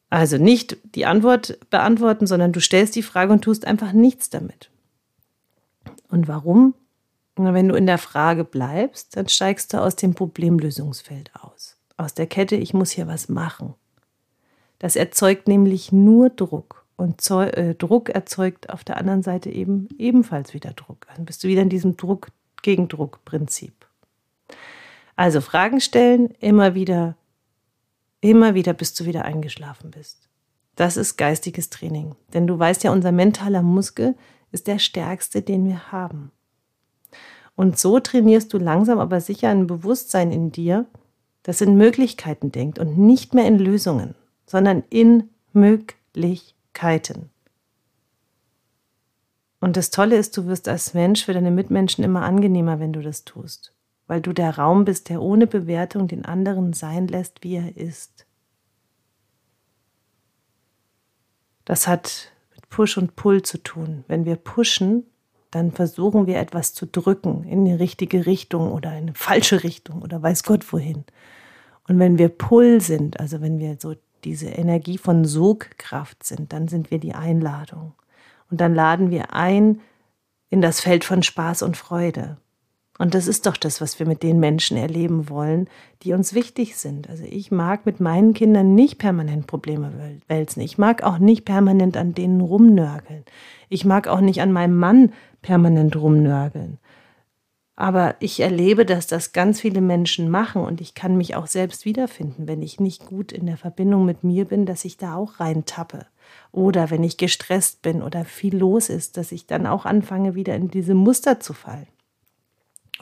Also 0.10 0.38
nicht 0.38 0.78
die 0.96 1.06
Antwort 1.06 1.58
beantworten, 1.70 2.28
sondern 2.28 2.52
du 2.52 2.62
stellst 2.62 2.96
die 2.96 3.02
Frage 3.02 3.34
und 3.34 3.44
tust 3.44 3.66
einfach 3.66 3.94
nichts 3.94 4.30
damit. 4.30 4.70
Und 6.10 6.28
warum? 6.28 6.76
Wenn 7.36 7.68
du 7.68 7.76
in 7.76 7.88
der 7.88 7.98
Frage 7.98 8.44
bleibst, 8.44 9.18
dann 9.18 9.28
steigst 9.28 9.74
du 9.74 9.82
aus 9.82 9.96
dem 9.96 10.14
Problemlösungsfeld 10.14 11.32
aus. 11.36 11.78
Aus 11.98 12.14
der 12.14 12.28
Kette, 12.28 12.56
ich 12.56 12.74
muss 12.74 12.92
hier 12.92 13.08
was 13.08 13.28
machen. 13.28 13.74
Das 14.80 14.96
erzeugt 14.96 15.48
nämlich 15.48 15.92
nur 15.92 16.30
Druck. 16.30 16.86
Und 16.96 17.30
äh, 17.32 17.74
Druck 17.74 18.10
erzeugt 18.10 18.70
auf 18.70 18.84
der 18.84 18.98
anderen 18.98 19.24
Seite 19.24 19.50
eben 19.50 19.88
ebenfalls 19.98 20.54
wieder 20.54 20.74
Druck. 20.74 21.08
Dann 21.16 21.26
bist 21.26 21.44
du 21.44 21.48
wieder 21.48 21.64
in 21.64 21.70
diesem 21.70 21.98
Druck-Gegendruck-Prinzip. 21.98 23.74
Also 25.16 25.42
Fragen 25.42 25.82
stellen, 25.82 26.32
immer 26.40 26.76
wieder, 26.76 27.16
immer 28.22 28.54
wieder, 28.54 28.74
bis 28.74 28.94
du 28.94 29.06
wieder 29.06 29.26
eingeschlafen 29.26 29.92
bist. 29.92 30.30
Das 30.76 30.98
ist 30.98 31.18
geistiges 31.18 31.70
Training. 31.70 32.16
Denn 32.34 32.48
du 32.48 32.58
weißt 32.58 32.84
ja, 32.84 32.92
unser 32.92 33.12
mentaler 33.12 33.62
Muskel 33.62 34.16
ist 34.52 34.68
der 34.68 34.80
stärkste, 34.80 35.42
den 35.42 35.66
wir 35.66 35.92
haben. 35.92 36.32
Und 37.56 37.78
so 37.78 38.00
trainierst 38.00 38.54
du 38.54 38.58
langsam 38.58 39.00
aber 39.00 39.22
sicher 39.22 39.50
ein 39.50 39.68
Bewusstsein 39.68 40.32
in 40.32 40.52
dir, 40.52 40.86
das 41.44 41.62
in 41.62 41.78
Möglichkeiten 41.78 42.52
denkt 42.52 42.80
und 42.80 42.98
nicht 42.98 43.34
mehr 43.34 43.46
in 43.48 43.60
Lösungen, 43.60 44.16
sondern 44.46 44.84
in 44.90 45.30
Möglichkeiten. 45.52 47.30
Und 49.60 49.78
das 49.78 49.92
Tolle 49.92 50.18
ist, 50.18 50.36
du 50.36 50.48
wirst 50.48 50.68
als 50.68 50.94
Mensch 50.94 51.24
für 51.24 51.34
deine 51.34 51.52
Mitmenschen 51.52 52.04
immer 52.04 52.24
angenehmer, 52.24 52.80
wenn 52.80 52.92
du 52.92 53.02
das 53.02 53.24
tust, 53.24 53.74
weil 54.08 54.20
du 54.20 54.34
der 54.34 54.58
Raum 54.58 54.84
bist, 54.84 55.10
der 55.10 55.22
ohne 55.22 55.48
Bewertung 55.48 56.08
den 56.08 56.26
anderen 56.26 56.74
sein 56.74 57.08
lässt, 57.08 57.44
wie 57.44 57.56
er 57.56 57.78
ist. 57.78 58.26
Das 61.66 61.88
hat 61.88 62.32
mit 62.54 62.68
Push 62.70 62.98
und 62.98 63.16
Pull 63.16 63.42
zu 63.42 63.58
tun. 63.58 64.04
Wenn 64.08 64.26
wir 64.26 64.36
pushen, 64.36 65.06
dann 65.56 65.72
versuchen 65.72 66.28
wir 66.28 66.38
etwas 66.38 66.74
zu 66.74 66.86
drücken 66.86 67.44
in 67.44 67.66
die 67.66 67.74
richtige 67.74 68.26
Richtung 68.26 68.72
oder 68.72 68.92
in 68.92 69.04
eine 69.04 69.14
falsche 69.14 69.64
Richtung 69.64 70.02
oder 70.02 70.22
weiß 70.22 70.44
Gott 70.44 70.72
wohin. 70.74 71.06
Und 71.88 72.00
wenn 72.00 72.18
wir 72.18 72.30
Pull 72.30 72.82
sind, 72.82 73.20
also 73.20 73.42
wenn 73.42 73.60
wir 73.60 73.78
so 73.80 73.96
diese 74.24 74.48
Energie 74.48 74.98
von 74.98 75.26
Sogkraft 75.26 76.24
sind, 76.24 76.54
dann 76.54 76.68
sind 76.68 76.92
wir 76.92 77.00
die 77.00 77.14
Einladung. 77.14 77.94
Und 78.50 78.62
dann 78.62 78.74
laden 78.74 79.10
wir 79.10 79.34
ein 79.34 79.82
in 80.50 80.62
das 80.62 80.80
Feld 80.80 81.04
von 81.04 81.24
Spaß 81.24 81.62
und 81.62 81.78
Freude. 81.78 82.38
Und 83.04 83.16
das 83.16 83.28
ist 83.28 83.48
doch 83.48 83.58
das, 83.58 83.82
was 83.82 84.00
wir 84.00 84.08
mit 84.08 84.24
den 84.24 84.40
Menschen 84.40 84.78
erleben 84.78 85.28
wollen, 85.28 85.68
die 86.04 86.14
uns 86.14 86.34
wichtig 86.34 86.78
sind. 86.78 87.10
Also 87.10 87.26
ich 87.30 87.52
mag 87.52 87.86
mit 87.86 88.00
meinen 88.00 88.34
Kindern 88.34 88.76
nicht 88.76 88.98
permanent 88.98 89.46
Probleme 89.46 89.92
wälzen. 90.30 90.62
Ich 90.62 90.78
mag 90.78 91.04
auch 91.04 91.18
nicht 91.18 91.44
permanent 91.44 91.98
an 91.98 92.14
denen 92.14 92.40
rumnörgeln. 92.40 93.26
Ich 93.68 93.84
mag 93.84 94.08
auch 94.08 94.22
nicht 94.22 94.40
an 94.40 94.54
meinem 94.54 94.78
Mann 94.78 95.12
permanent 95.42 95.98
rumnörgeln. 95.98 96.78
Aber 97.76 98.16
ich 98.22 98.40
erlebe, 98.40 98.86
dass 98.86 99.06
das 99.06 99.34
ganz 99.34 99.60
viele 99.60 99.82
Menschen 99.82 100.30
machen 100.30 100.62
und 100.64 100.80
ich 100.80 100.94
kann 100.94 101.18
mich 101.18 101.36
auch 101.36 101.48
selbst 101.48 101.84
wiederfinden, 101.84 102.48
wenn 102.48 102.62
ich 102.62 102.80
nicht 102.80 103.06
gut 103.06 103.34
in 103.34 103.48
der 103.48 103.58
Verbindung 103.58 104.06
mit 104.06 104.24
mir 104.24 104.46
bin, 104.46 104.66
dass 104.66 104.86
ich 104.86 104.96
da 104.96 105.18
auch 105.18 105.42
reintappe. 105.42 106.06
Oder 106.54 106.90
wenn 106.90 107.04
ich 107.04 107.18
gestresst 107.18 107.82
bin 107.82 108.02
oder 108.02 108.24
viel 108.24 108.56
los 108.56 108.88
ist, 108.88 109.18
dass 109.18 109.34
ich 109.34 109.46
dann 109.46 109.68
auch 109.68 109.86
anfange, 109.86 110.36
wieder 110.36 110.56
in 110.56 110.70
diese 110.70 110.94
Muster 110.94 111.42
zu 111.42 111.52
fallen. 111.52 111.88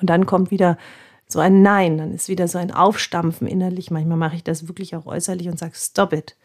Und 0.01 0.10
dann 0.10 0.25
kommt 0.25 0.51
wieder 0.51 0.77
so 1.27 1.39
ein 1.39 1.62
Nein, 1.62 1.98
dann 1.98 2.13
ist 2.13 2.27
wieder 2.27 2.48
so 2.48 2.58
ein 2.58 2.72
Aufstampfen 2.72 3.48
innerlich. 3.48 3.91
Manchmal 3.91 4.17
mache 4.17 4.36
ich 4.36 4.43
das 4.43 4.67
wirklich 4.67 4.96
auch 4.96 5.05
äußerlich 5.05 5.48
und 5.48 5.58
sage, 5.58 5.74
stop 5.75 6.12
it. 6.13 6.36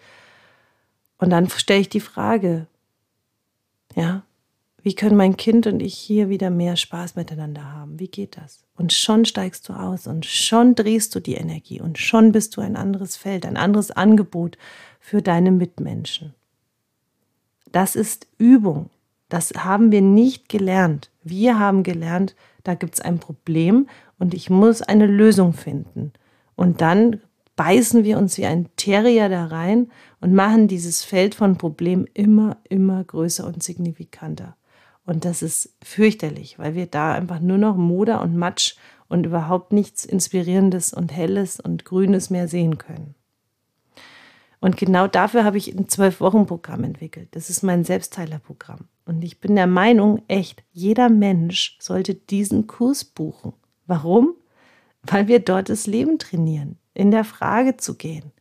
Und 1.19 1.31
dann 1.31 1.49
stelle 1.49 1.81
ich 1.81 1.89
die 1.89 2.01
Frage, 2.01 2.67
ja, 3.95 4.23
wie 4.83 4.95
können 4.95 5.17
mein 5.17 5.37
Kind 5.37 5.67
und 5.67 5.81
ich 5.81 5.95
hier 5.95 6.29
wieder 6.29 6.51
mehr 6.51 6.77
Spaß 6.77 7.17
miteinander 7.17 7.73
haben? 7.73 7.99
Wie 7.99 8.07
geht 8.07 8.37
das? 8.37 8.65
Und 8.77 8.93
schon 8.93 9.25
steigst 9.25 9.69
du 9.69 9.73
aus 9.73 10.07
und 10.07 10.27
schon 10.27 10.77
drehst 10.77 11.13
du 11.15 11.21
die 11.21 11.35
Energie 11.35 11.81
und 11.81 11.99
schon 11.99 12.31
bist 12.31 12.57
du 12.57 12.61
ein 12.61 12.77
anderes 12.77 13.17
Feld, 13.17 13.45
ein 13.47 13.57
anderes 13.57 13.91
Angebot 13.91 14.57
für 15.01 15.23
deine 15.23 15.51
Mitmenschen. 15.51 16.35
Das 17.73 17.97
ist 17.97 18.29
Übung. 18.39 18.91
Das 19.29 19.53
haben 19.57 19.91
wir 19.91 20.03
nicht 20.03 20.49
gelernt. 20.49 21.11
Wir 21.25 21.59
haben 21.59 21.83
gelernt, 21.83 22.37
da 22.67 22.75
gibt 22.75 22.95
es 22.95 23.01
ein 23.01 23.19
Problem 23.19 23.89
und 24.19 24.35
ich 24.35 24.51
muss 24.51 24.83
eine 24.83 25.07
Lösung 25.07 25.53
finden. 25.53 26.13
Und 26.55 26.81
dann 26.81 27.21
beißen 27.57 28.05
wir 28.05 28.19
uns 28.19 28.37
wie 28.39 28.47
ein 28.47 28.69
Terrier 28.77 29.29
da 29.29 29.47
rein 29.47 29.91
und 30.21 30.35
machen 30.35 30.69
dieses 30.69 31.05
Feld 31.05 31.35
von 31.35 31.57
Problemen 31.57 32.07
immer, 32.13 32.59
immer 32.69 33.03
größer 33.03 33.47
und 33.47 33.63
signifikanter. 33.63 34.57
Und 35.05 35.25
das 35.25 35.43
ist 35.43 35.75
fürchterlich, 35.83 36.59
weil 36.59 36.75
wir 36.75 36.87
da 36.87 37.15
einfach 37.15 37.41
nur 37.41 37.59
noch 37.59 37.77
Moder 37.77 38.21
und 38.21 38.37
Matsch 38.37 38.77
und 39.09 39.25
überhaupt 39.25 39.73
nichts 39.73 40.05
Inspirierendes 40.05 40.93
und 40.93 41.13
Helles 41.13 41.61
und 41.61 41.85
Grünes 41.85 42.29
mehr 42.29 42.49
sehen 42.49 42.79
können. 42.79 43.15
Und 44.61 44.77
genau 44.77 45.07
dafür 45.07 45.45
habe 45.45 45.59
ich 45.59 45.75
ein 45.75 45.89
Zwölf-Wochen-Programm 45.89 46.85
entwickelt. 46.85 47.29
Das 47.33 47.51
ist 47.51 47.63
mein 47.63 47.85
Selbstteilerprogramm. 47.85 48.89
Und 49.05 49.23
ich 49.23 49.41
bin 49.41 49.55
der 49.55 49.67
Meinung, 49.67 50.23
echt, 50.29 50.65
jeder 50.73 51.09
Mensch 51.09 51.77
sollte 51.81 52.15
diesen 52.15 52.67
Kurs 52.67 53.05
buchen. 53.05 53.53
Warum? 53.87 54.35
Weil 55.03 55.29
wir 55.29 55.39
dort 55.39 55.69
das 55.69 55.87
Leben 55.87 56.19
trainieren, 56.19 56.79
in 56.95 57.11
der 57.11 57.25
Frage 57.25 57.77
zu 57.77 57.95
gehen. 57.95 58.33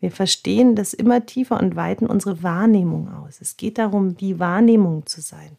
Wir 0.00 0.10
verstehen 0.10 0.74
das 0.74 0.94
immer 0.94 1.26
tiefer 1.26 1.60
und 1.60 1.76
weiten 1.76 2.06
unsere 2.06 2.42
Wahrnehmung 2.42 3.12
aus. 3.12 3.40
Es 3.40 3.56
geht 3.56 3.78
darum, 3.78 4.16
die 4.16 4.38
Wahrnehmung 4.38 5.06
zu 5.06 5.20
sein. 5.20 5.56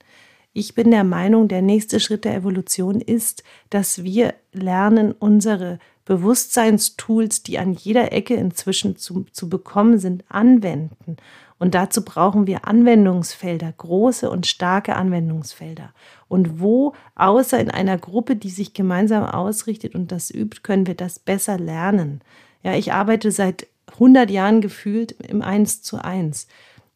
Ich 0.52 0.74
bin 0.76 0.92
der 0.92 1.06
Meinung, 1.06 1.48
der 1.48 1.62
nächste 1.62 2.00
Schritt 2.00 2.26
der 2.26 2.36
Evolution 2.36 3.00
ist, 3.00 3.44
dass 3.70 4.04
wir 4.04 4.34
lernen, 4.52 5.14
unsere 5.14 5.80
Bewusstseinstools, 6.12 7.42
die 7.42 7.58
an 7.58 7.72
jeder 7.72 8.12
Ecke 8.12 8.34
inzwischen 8.34 8.98
zu, 8.98 9.26
zu 9.32 9.48
bekommen 9.48 9.98
sind, 9.98 10.26
anwenden. 10.28 11.16
Und 11.58 11.74
dazu 11.74 12.04
brauchen 12.04 12.48
wir 12.48 12.68
Anwendungsfelder, 12.68 13.72
große 13.78 14.30
und 14.30 14.46
starke 14.46 14.98
Anwendungsfelder. 14.98 15.94
Und 16.28 16.60
wo, 16.60 16.96
außer 17.16 17.62
in 17.62 17.72
einer 17.72 17.98
Gruppe, 17.98 18.36
die 18.36 18.50
sich 18.50 18.74
gemeinsam 18.74 19.24
ausrichtet 19.24 19.96
und 19.96 20.12
das 20.12 20.30
übt, 20.32 20.64
können 20.64 20.86
wir 20.86 20.96
das 20.96 21.18
besser 21.18 21.58
lernen. 21.58 22.20
Ja, 22.62 22.76
ich 22.76 22.92
arbeite 22.92 23.32
seit 23.32 23.68
100 23.94 24.30
Jahren 24.30 24.60
gefühlt 24.60 25.14
im 25.14 25.42
Eins 25.42 25.82
zu 25.82 26.04
eins. 26.04 26.48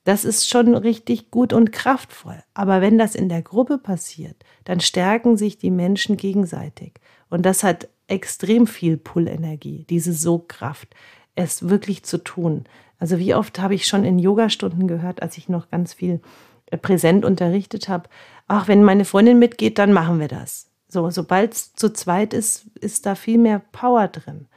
Das 0.03 0.25
ist 0.25 0.49
schon 0.49 0.75
richtig 0.75 1.31
gut 1.31 1.53
und 1.53 1.71
kraftvoll. 1.71 2.43
Aber 2.53 2.81
wenn 2.81 2.97
das 2.97 3.15
in 3.15 3.29
der 3.29 3.43
Gruppe 3.43 3.77
passiert, 3.77 4.35
dann 4.65 4.81
stärken 4.81 5.37
sich 5.37 5.57
die 5.57 5.71
Menschen 5.71 6.17
gegenseitig. 6.17 6.99
Und 7.29 7.45
das 7.45 7.63
hat 7.63 7.87
extrem 8.07 8.67
viel 8.67 8.97
Pull-Energie, 8.97 9.85
diese 9.89 10.13
Sogkraft, 10.13 10.95
es 11.35 11.67
wirklich 11.67 12.03
zu 12.03 12.17
tun. 12.17 12.65
Also 12.99 13.19
wie 13.19 13.35
oft 13.35 13.59
habe 13.59 13.75
ich 13.75 13.87
schon 13.87 14.05
in 14.05 14.19
Yogastunden 14.19 14.87
gehört, 14.87 15.21
als 15.21 15.37
ich 15.37 15.49
noch 15.49 15.69
ganz 15.69 15.93
viel 15.93 16.21
äh, 16.67 16.77
präsent 16.77 17.25
unterrichtet 17.25 17.89
habe, 17.89 18.09
ach, 18.47 18.67
wenn 18.67 18.83
meine 18.83 19.05
Freundin 19.05 19.39
mitgeht, 19.39 19.77
dann 19.77 19.91
machen 19.91 20.19
wir 20.19 20.27
das. 20.27 20.69
So, 20.87 21.09
sobald 21.09 21.53
es 21.53 21.73
zu 21.73 21.91
zweit 21.91 22.33
ist, 22.33 22.67
ist 22.79 23.05
da 23.05 23.15
viel 23.15 23.37
mehr 23.37 23.59
Power 23.71 24.07
drin. 24.07 24.47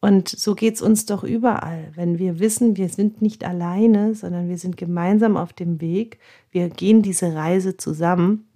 Und 0.00 0.28
so 0.28 0.54
geht 0.54 0.74
es 0.74 0.82
uns 0.82 1.06
doch 1.06 1.24
überall. 1.24 1.90
Wenn 1.94 2.18
wir 2.18 2.38
wissen, 2.38 2.76
wir 2.76 2.88
sind 2.88 3.20
nicht 3.20 3.44
alleine, 3.44 4.14
sondern 4.14 4.48
wir 4.48 4.58
sind 4.58 4.76
gemeinsam 4.76 5.36
auf 5.36 5.52
dem 5.52 5.80
Weg, 5.80 6.18
wir 6.50 6.68
gehen 6.68 7.02
diese 7.02 7.34
Reise 7.34 7.76
zusammen, 7.76 8.46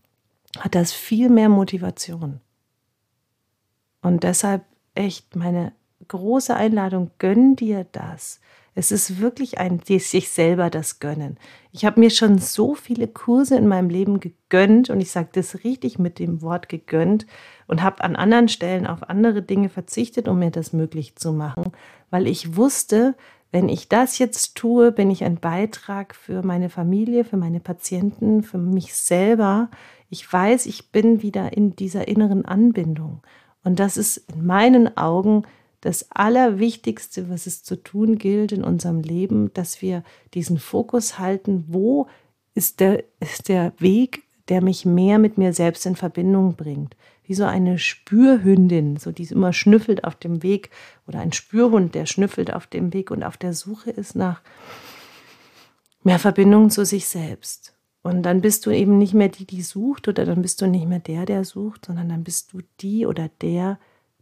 hat 0.59 0.75
das 0.75 0.93
viel 0.93 1.31
mehr 1.31 1.49
Motivation. 1.49 2.41
Und 4.03 4.25
deshalb 4.25 4.65
echt 4.95 5.37
meine 5.37 5.73
große 6.09 6.55
Einladung, 6.55 7.11
gönn 7.19 7.57
dir 7.57 7.87
das. 7.93 8.41
Es 8.75 8.91
ist 8.91 9.21
wirklich 9.21 9.59
ein 9.59 9.81
sich 9.85 10.31
selber 10.31 10.71
das 10.71 10.99
Gönnen. 10.99 11.37
Ich 11.73 11.85
habe 11.85 12.01
mir 12.01 12.09
schon 12.09 12.39
so 12.39 12.75
viele 12.75 13.07
Kurse 13.07 13.57
in 13.57 13.69
meinem 13.69 13.91
Leben 13.91 14.19
gegönnt 14.19 14.89
und 14.89 15.01
ich 15.01 15.11
sage 15.11 15.29
das 15.33 15.63
richtig 15.63 15.99
mit 15.99 16.19
dem 16.19 16.41
Wort 16.41 16.71
gegönnt 16.71 17.27
und 17.67 17.83
habe 17.83 18.03
an 18.03 18.17
anderen 18.17 18.49
Stellen 18.49 18.87
auf 18.87 19.11
andere 19.11 19.43
Dinge 19.43 19.69
verzichtet, 19.69 20.27
um 20.27 20.39
mir 20.39 20.51
das 20.51 20.73
möglich 20.73 21.17
zu 21.17 21.33
machen, 21.33 21.73
weil 22.11 22.27
ich 22.27 22.57
wusste, 22.57 23.15
wenn 23.51 23.69
ich 23.69 23.91
das 23.91 24.19
jetzt 24.19 24.55
tue, 24.55 24.91
bin 24.91 25.11
ich 25.11 25.25
ein 25.25 25.37
Beitrag 25.37 26.15
für 26.15 26.43
meine 26.43 26.71
Familie, 26.71 27.25
für 27.25 27.37
meine 27.37 27.61
Patienten, 27.61 28.43
für 28.43 28.57
mich 28.57 28.95
selber. 28.95 29.69
Ich 30.09 30.33
weiß, 30.33 30.65
ich 30.65 30.91
bin 30.91 31.21
wieder 31.21 31.55
in 31.55 31.77
dieser 31.77 32.09
inneren 32.09 32.47
Anbindung. 32.47 33.23
Und 33.65 33.79
das 33.79 33.97
ist 33.97 34.19
in 34.33 34.45
meinen 34.47 34.97
Augen 34.97 35.45
das 35.81 36.11
Allerwichtigste, 36.11 37.29
was 37.29 37.47
es 37.47 37.63
zu 37.63 37.77
tun 37.77 38.17
gilt 38.19 38.53
in 38.53 38.65
unserem 38.65 39.01
Leben, 39.01 39.53
dass 39.53 39.83
wir 39.83 40.05
diesen 40.33 40.59
Fokus 40.59 41.19
halten, 41.19 41.65
wo 41.69 42.07
ist 42.55 42.81
der, 42.81 43.05
ist 43.21 43.49
der 43.49 43.73
Weg, 43.79 44.23
der 44.49 44.63
mich 44.63 44.85
mehr 44.85 45.19
mit 45.19 45.39
mir 45.39 45.53
selbst 45.53 45.87
in 45.87 45.97
Verbindung 45.97 46.55
bringt. 46.55 46.97
Wie 47.25 47.35
so 47.35 47.45
eine 47.45 47.79
Spürhündin, 47.79 48.97
so 48.97 49.13
die 49.13 49.25
immer 49.25 49.53
schnüffelt 49.53 50.05
auf 50.05 50.17
dem 50.17 50.43
Weg, 50.43 50.71
oder 51.07 51.21
ein 51.21 51.33
Spürhund, 51.33 51.95
der 51.95 52.07
schnüffelt 52.07 52.53
auf 52.53 52.67
dem 52.67 52.93
Weg 52.93 53.11
und 53.11 53.23
auf 53.23 53.37
der 53.37 53.53
Suche 53.53 53.91
ist 53.91 54.15
nach 54.15 54.41
mehr 56.05 56.19
Verbindung 56.19 56.71
zu 56.71 56.85
sich 56.85 57.07
selbst. 57.07 57.75
Und 58.03 58.25
dann 58.25 58.41
bist 58.41 58.67
du 58.67 58.71
eben 58.71 58.99
nicht 58.99 59.15
mehr 59.15 59.29
die, 59.29 59.47
die 59.47 59.63
sucht, 59.63 60.09
oder 60.09 60.25
dann 60.25 60.43
bist 60.43 60.61
du 60.61 60.67
nicht 60.67 60.87
mehr 60.87 60.99
der, 60.99 61.25
der 61.25 61.45
sucht, 61.45 61.87
sondern 61.87 62.09
dann 62.09 62.25
bist 62.25 62.53
du 62.53 62.61
die 62.81 63.07
oder 63.07 63.31
der, 63.41 63.79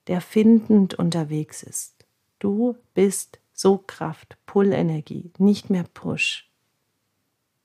der 0.06 0.20
findend 0.20 0.94
unterwegs 0.94 1.62
ist. 1.62 1.94
Du 2.38 2.76
bist 2.94 3.38
Sogkraft, 3.52 4.36
Pull-Energie, 4.46 5.30
nicht 5.38 5.70
mehr 5.70 5.84
Push. 5.94 6.50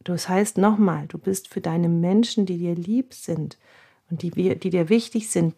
Das 0.04 0.30
heißt 0.30 0.58
nochmal, 0.58 1.08
du 1.08 1.18
bist 1.18 1.48
für 1.48 1.62
deine 1.62 1.90
Menschen, 1.90 2.46
die 2.46 2.58
dir 2.58 2.76
lieb 2.76 3.14
sind 3.14 3.58
und 4.10 4.22
die, 4.22 4.32
die 4.32 4.70
dir 4.70 4.90
wichtig 4.90 5.30
sind, 5.30 5.56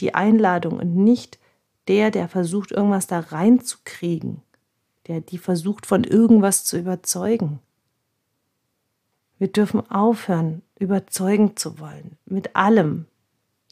die 0.00 0.14
Einladung 0.14 0.78
und 0.78 0.96
nicht 0.96 1.38
der, 1.86 2.10
der 2.10 2.28
versucht, 2.28 2.72
irgendwas 2.72 3.06
da 3.06 3.20
reinzukriegen, 3.20 4.42
der 5.06 5.20
die 5.20 5.38
versucht, 5.38 5.86
von 5.86 6.04
irgendwas 6.04 6.64
zu 6.64 6.76
überzeugen. 6.78 7.60
Wir 9.38 9.48
dürfen 9.48 9.88
aufhören, 9.90 10.62
überzeugen 10.78 11.56
zu 11.56 11.78
wollen, 11.78 12.18
mit 12.24 12.56
allem, 12.56 13.06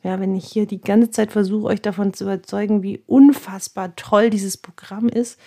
ja, 0.02 0.20
wenn 0.20 0.35
ich 0.35 0.46
hier 0.46 0.66
die 0.66 0.80
ganze 0.80 1.11
Zeit 1.11 1.32
versuche, 1.32 1.66
euch 1.66 1.82
davon 1.82 2.12
zu 2.14 2.25
überzeugen, 2.25 2.82
wie 2.82 3.02
unfassbar 3.06 3.96
toll 3.96 4.30
dieses 4.30 4.56
Programm 4.56 5.08
ist, 5.08 5.38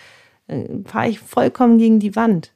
äh, 0.48 0.68
fahre 0.84 1.08
ich 1.08 1.20
vollkommen 1.20 1.78
gegen 1.78 2.00
die 2.00 2.16
Wand. 2.16 2.52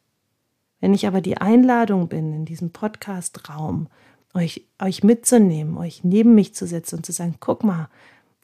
Wenn 0.81 0.93
ich 0.93 1.07
aber 1.07 1.23
die 1.23 1.39
Einladung 1.39 2.09
bin, 2.09 2.35
in 2.35 2.45
diesem 2.45 2.71
Podcast-Raum, 2.71 3.89
euch, 4.35 4.67
euch 4.83 5.03
mitzunehmen, 5.03 5.79
euch 5.79 6.05
neben 6.05 6.35
mich 6.35 6.55
zu 6.55 6.67
setzen 6.67 6.97
und 6.97 7.07
zu 7.07 7.13
sagen, 7.13 7.37
guck 7.41 7.65
mal, 7.65 7.89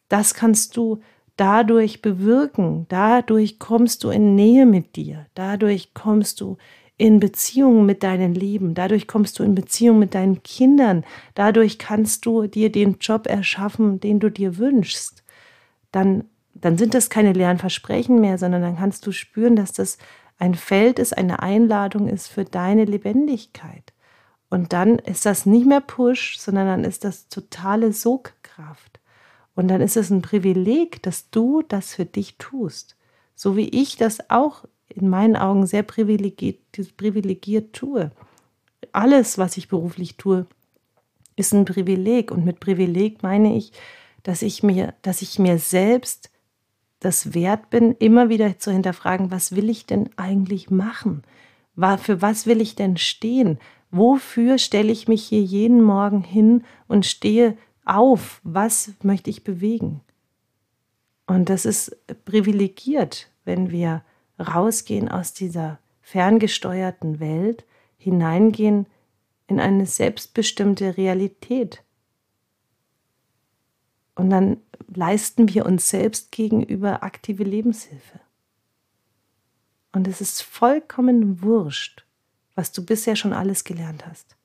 das 0.08 0.32
kannst 0.34 0.76
du 0.76 1.00
dadurch 1.36 2.00
bewirken, 2.00 2.86
dadurch 2.88 3.58
kommst 3.58 4.04
du 4.04 4.10
in 4.10 4.34
Nähe 4.34 4.66
mit 4.66 4.96
dir, 4.96 5.26
dadurch 5.34 5.92
kommst 5.94 6.40
du 6.40 6.56
in 7.00 7.18
Beziehung 7.18 7.86
mit 7.86 8.02
deinen 8.02 8.34
Lieben, 8.34 8.74
dadurch 8.74 9.06
kommst 9.06 9.38
du 9.38 9.42
in 9.42 9.54
Beziehung 9.54 9.98
mit 9.98 10.14
deinen 10.14 10.42
Kindern, 10.42 11.02
dadurch 11.34 11.78
kannst 11.78 12.26
du 12.26 12.46
dir 12.46 12.70
den 12.70 12.98
Job 13.00 13.26
erschaffen, 13.26 14.00
den 14.00 14.20
du 14.20 14.30
dir 14.30 14.58
wünschst, 14.58 15.24
dann, 15.92 16.24
dann 16.52 16.76
sind 16.76 16.92
das 16.92 17.08
keine 17.08 17.32
leeren 17.32 17.56
Versprechen 17.56 18.20
mehr, 18.20 18.36
sondern 18.36 18.60
dann 18.60 18.76
kannst 18.76 19.06
du 19.06 19.12
spüren, 19.12 19.56
dass 19.56 19.72
das 19.72 19.96
ein 20.38 20.54
Feld 20.54 20.98
ist, 20.98 21.16
eine 21.16 21.42
Einladung 21.42 22.06
ist 22.06 22.28
für 22.28 22.44
deine 22.44 22.84
Lebendigkeit. 22.84 23.94
Und 24.50 24.74
dann 24.74 24.98
ist 24.98 25.24
das 25.24 25.46
nicht 25.46 25.66
mehr 25.66 25.80
Push, 25.80 26.38
sondern 26.38 26.66
dann 26.66 26.84
ist 26.84 27.04
das 27.04 27.28
totale 27.28 27.94
Sogkraft. 27.94 29.00
Und 29.54 29.68
dann 29.68 29.80
ist 29.80 29.96
es 29.96 30.10
ein 30.10 30.20
Privileg, 30.20 31.02
dass 31.02 31.30
du 31.30 31.62
das 31.62 31.94
für 31.94 32.04
dich 32.04 32.36
tust. 32.36 32.94
So 33.34 33.56
wie 33.56 33.70
ich 33.70 33.96
das 33.96 34.28
auch 34.28 34.66
in 34.94 35.08
meinen 35.08 35.36
Augen 35.36 35.66
sehr 35.66 35.82
privilegiert, 35.82 36.58
privilegiert 36.96 37.72
tue. 37.72 38.10
Alles, 38.92 39.38
was 39.38 39.56
ich 39.56 39.68
beruflich 39.68 40.16
tue, 40.16 40.46
ist 41.36 41.54
ein 41.54 41.64
Privileg. 41.64 42.30
Und 42.30 42.44
mit 42.44 42.60
Privileg 42.60 43.22
meine 43.22 43.56
ich, 43.56 43.72
dass 44.22 44.42
ich 44.42 44.62
mir, 44.62 44.94
dass 45.02 45.22
ich 45.22 45.38
mir 45.38 45.58
selbst 45.58 46.30
das 46.98 47.32
wert 47.32 47.70
bin, 47.70 47.94
immer 47.98 48.28
wieder 48.28 48.58
zu 48.58 48.70
hinterfragen, 48.70 49.30
was 49.30 49.56
will 49.56 49.70
ich 49.70 49.86
denn 49.86 50.10
eigentlich 50.16 50.70
machen? 50.70 51.22
Für 51.98 52.20
was 52.20 52.46
will 52.46 52.60
ich 52.60 52.74
denn 52.74 52.98
stehen? 52.98 53.58
Wofür 53.90 54.58
stelle 54.58 54.92
ich 54.92 55.08
mich 55.08 55.24
hier 55.24 55.42
jeden 55.42 55.80
Morgen 55.80 56.22
hin 56.22 56.64
und 56.88 57.06
stehe 57.06 57.56
auf? 57.86 58.40
Was 58.44 58.92
möchte 59.02 59.30
ich 59.30 59.44
bewegen? 59.44 60.02
Und 61.26 61.48
das 61.48 61.64
ist 61.64 61.96
privilegiert, 62.26 63.30
wenn 63.44 63.70
wir 63.70 64.04
rausgehen 64.40 65.08
aus 65.08 65.32
dieser 65.32 65.78
ferngesteuerten 66.00 67.20
Welt, 67.20 67.64
hineingehen 67.96 68.86
in 69.46 69.60
eine 69.60 69.86
selbstbestimmte 69.86 70.96
Realität. 70.96 71.82
Und 74.14 74.30
dann 74.30 74.58
leisten 74.92 75.52
wir 75.52 75.66
uns 75.66 75.88
selbst 75.88 76.32
gegenüber 76.32 77.02
aktive 77.02 77.44
Lebenshilfe. 77.44 78.20
Und 79.92 80.06
es 80.06 80.20
ist 80.20 80.42
vollkommen 80.42 81.42
wurscht, 81.42 82.04
was 82.54 82.72
du 82.72 82.84
bisher 82.84 83.16
schon 83.16 83.32
alles 83.32 83.64
gelernt 83.64 84.06
hast. 84.06 84.36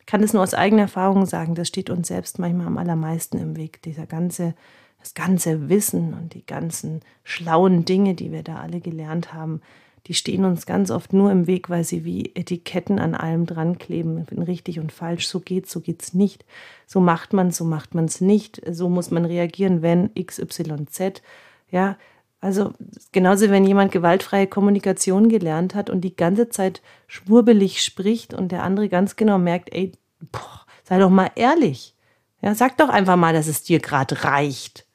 Ich 0.00 0.06
kann 0.06 0.22
es 0.22 0.32
nur 0.32 0.42
aus 0.42 0.54
eigener 0.54 0.82
Erfahrung 0.82 1.26
sagen, 1.26 1.54
das 1.54 1.68
steht 1.68 1.90
uns 1.90 2.08
selbst 2.08 2.38
manchmal 2.38 2.66
am 2.66 2.78
allermeisten 2.78 3.38
im 3.38 3.56
Weg, 3.56 3.82
dieser 3.82 4.06
ganze, 4.06 4.54
das 4.98 5.14
ganze 5.14 5.68
Wissen 5.68 6.14
und 6.14 6.34
die 6.34 6.44
ganzen 6.44 7.00
schlauen 7.24 7.84
Dinge, 7.84 8.14
die 8.14 8.32
wir 8.32 8.42
da 8.42 8.56
alle 8.56 8.80
gelernt 8.80 9.32
haben, 9.32 9.60
die 10.06 10.14
stehen 10.14 10.44
uns 10.44 10.64
ganz 10.64 10.90
oft 10.90 11.12
nur 11.12 11.30
im 11.30 11.46
Weg, 11.46 11.68
weil 11.68 11.84
sie 11.84 12.04
wie 12.04 12.32
Etiketten 12.34 12.98
an 12.98 13.14
allem 13.14 13.44
dran 13.44 13.78
kleben. 13.78 14.22
Richtig 14.22 14.80
und 14.80 14.90
falsch, 14.90 15.28
so 15.28 15.40
geht's, 15.40 15.70
so 15.70 15.80
geht's 15.80 16.14
nicht. 16.14 16.46
So 16.86 16.98
macht 16.98 17.34
man, 17.34 17.50
so 17.50 17.64
macht 17.64 17.94
man 17.94 18.06
es 18.06 18.22
nicht. 18.22 18.62
So 18.70 18.88
muss 18.88 19.10
man 19.10 19.26
reagieren, 19.26 19.82
wenn 19.82 20.10
XYZ. 20.14 21.22
Ja, 21.70 21.98
also 22.40 22.72
genauso, 23.12 23.50
wenn 23.50 23.64
jemand 23.64 23.92
gewaltfreie 23.92 24.46
Kommunikation 24.46 25.28
gelernt 25.28 25.74
hat 25.74 25.90
und 25.90 26.00
die 26.00 26.16
ganze 26.16 26.48
Zeit 26.48 26.80
schwurbelig 27.06 27.82
spricht 27.82 28.32
und 28.32 28.50
der 28.50 28.62
andere 28.62 28.88
ganz 28.88 29.16
genau 29.16 29.38
merkt, 29.38 29.74
ey, 29.74 29.92
boah, 30.32 30.64
sei 30.84 30.98
doch 30.98 31.10
mal 31.10 31.30
ehrlich. 31.34 31.94
Ja, 32.40 32.54
sag 32.54 32.78
doch 32.78 32.88
einfach 32.88 33.16
mal, 33.16 33.34
dass 33.34 33.48
es 33.48 33.64
dir 33.64 33.80
gerade 33.80 34.24
reicht. 34.24 34.86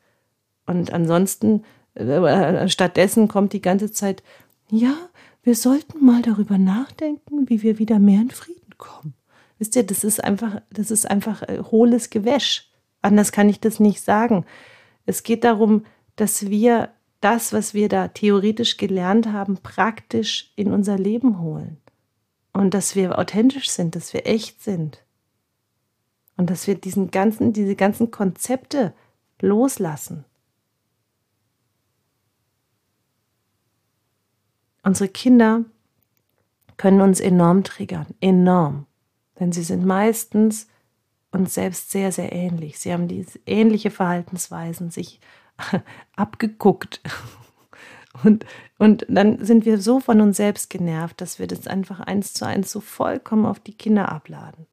Und 0.66 0.92
ansonsten, 0.94 1.64
äh, 1.96 2.68
stattdessen 2.68 3.28
kommt 3.28 3.54
die 3.54 3.62
ganze 3.62 3.92
Zeit, 3.92 4.24
ja, 4.70 4.94
wir 5.44 5.56
sollten 5.56 6.06
mal 6.06 6.22
darüber 6.22 6.58
nachdenken, 6.58 7.50
wie 7.50 7.62
wir 7.64 7.80
wieder 7.80 8.00
mehr 8.00 8.22
in 8.22 8.32
Frieden 8.32 8.78
kommen. 8.78 9.14
Wisst 9.60 9.76
ihr, 9.76 9.84
das 9.84 10.04
ist 10.04 10.24
einfach, 10.24 10.62
das 10.72 10.90
ist 10.90 11.10
einfach 11.10 11.44
äh, 11.44 11.60
hohles 11.60 12.10
Gewäsch. 12.10 12.72
Anders 13.02 13.32
kann 13.32 13.50
ich 13.50 13.60
das 13.60 13.80
nicht 13.80 14.02
sagen. 14.02 14.46
Es 15.06 15.24
geht 15.24 15.44
darum, 15.44 15.86
dass 16.16 16.50
wir 16.50 16.90
das, 17.20 17.54
was 17.54 17.74
wir 17.74 17.90
da 17.90 18.10
theoretisch 18.10 18.78
gelernt 18.78 19.32
haben, 19.32 19.58
praktisch 19.58 20.52
in 20.56 20.72
unser 20.72 20.98
Leben 20.98 21.40
holen. 21.40 21.78
Und 22.54 22.74
dass 22.74 22.96
wir 22.96 23.18
authentisch 23.18 23.70
sind, 23.70 23.96
dass 23.96 24.14
wir 24.14 24.28
echt 24.28 24.62
sind. 24.62 25.04
Und 26.38 26.50
dass 26.50 26.68
wir 26.68 26.76
diesen 26.76 27.12
ganzen, 27.12 27.54
diese 27.54 27.76
ganzen 27.76 28.12
Konzepte 28.12 28.94
loslassen. 29.40 30.26
Unsere 34.84 35.10
Kinder 35.10 35.64
können 36.78 37.02
uns 37.02 37.20
enorm 37.20 37.64
triggern, 37.64 38.08
enorm. 38.20 38.86
Denn 39.40 39.52
sie 39.52 39.64
sind 39.64 39.86
meistens 39.86 40.68
uns 41.32 41.54
selbst 41.54 41.92
sehr, 41.92 42.12
sehr 42.12 42.32
ähnlich. 42.32 42.80
Sie 42.80 42.94
haben 42.94 43.08
diese 43.08 43.40
ähnliche 43.46 43.90
Verhaltensweisen, 43.90 44.92
sich 44.92 45.20
abgeguckt. 46.16 47.02
Und, 48.24 48.46
und 48.78 49.06
dann 49.10 49.44
sind 49.44 49.66
wir 49.66 49.80
so 49.80 50.00
von 50.00 50.22
uns 50.22 50.38
selbst 50.38 50.70
genervt, 50.70 51.20
dass 51.20 51.40
wir 51.40 51.48
das 51.48 51.66
einfach 51.66 52.00
eins 52.00 52.34
zu 52.34 52.46
eins 52.46 52.72
so 52.72 52.80
vollkommen 52.80 53.46
auf 53.46 53.60
die 53.60 53.74
Kinder 53.74 54.12
abladen. 54.12 54.68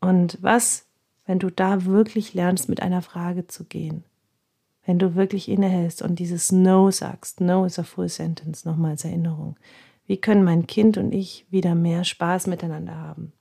Und 0.00 0.38
was, 0.40 0.86
wenn 1.26 1.38
du 1.38 1.50
da 1.50 1.84
wirklich 1.84 2.32
lernst, 2.32 2.68
mit 2.68 2.80
einer 2.80 3.02
Frage 3.02 3.46
zu 3.46 3.64
gehen? 3.64 4.04
Wenn 4.84 4.98
du 4.98 5.14
wirklich 5.14 5.48
innehältst 5.48 6.02
und 6.02 6.18
dieses 6.18 6.50
No 6.50 6.90
sagst, 6.90 7.40
No 7.40 7.64
is 7.64 7.78
a 7.78 7.84
full 7.84 8.08
sentence, 8.08 8.64
nochmal 8.64 8.92
als 8.92 9.04
Erinnerung. 9.04 9.56
Wie 10.06 10.16
können 10.16 10.42
mein 10.42 10.66
Kind 10.66 10.96
und 10.98 11.12
ich 11.12 11.46
wieder 11.50 11.74
mehr 11.74 12.04
Spaß 12.04 12.48
miteinander 12.48 12.96
haben? 12.96 13.32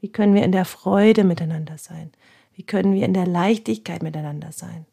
Wie 0.00 0.10
können 0.10 0.34
wir 0.34 0.44
in 0.44 0.52
der 0.52 0.64
Freude 0.66 1.24
miteinander 1.24 1.78
sein? 1.78 2.10
Wie 2.54 2.62
können 2.62 2.94
wir 2.94 3.06
in 3.06 3.14
der 3.14 3.26
Leichtigkeit 3.26 4.02
miteinander 4.02 4.52
sein? 4.52 4.86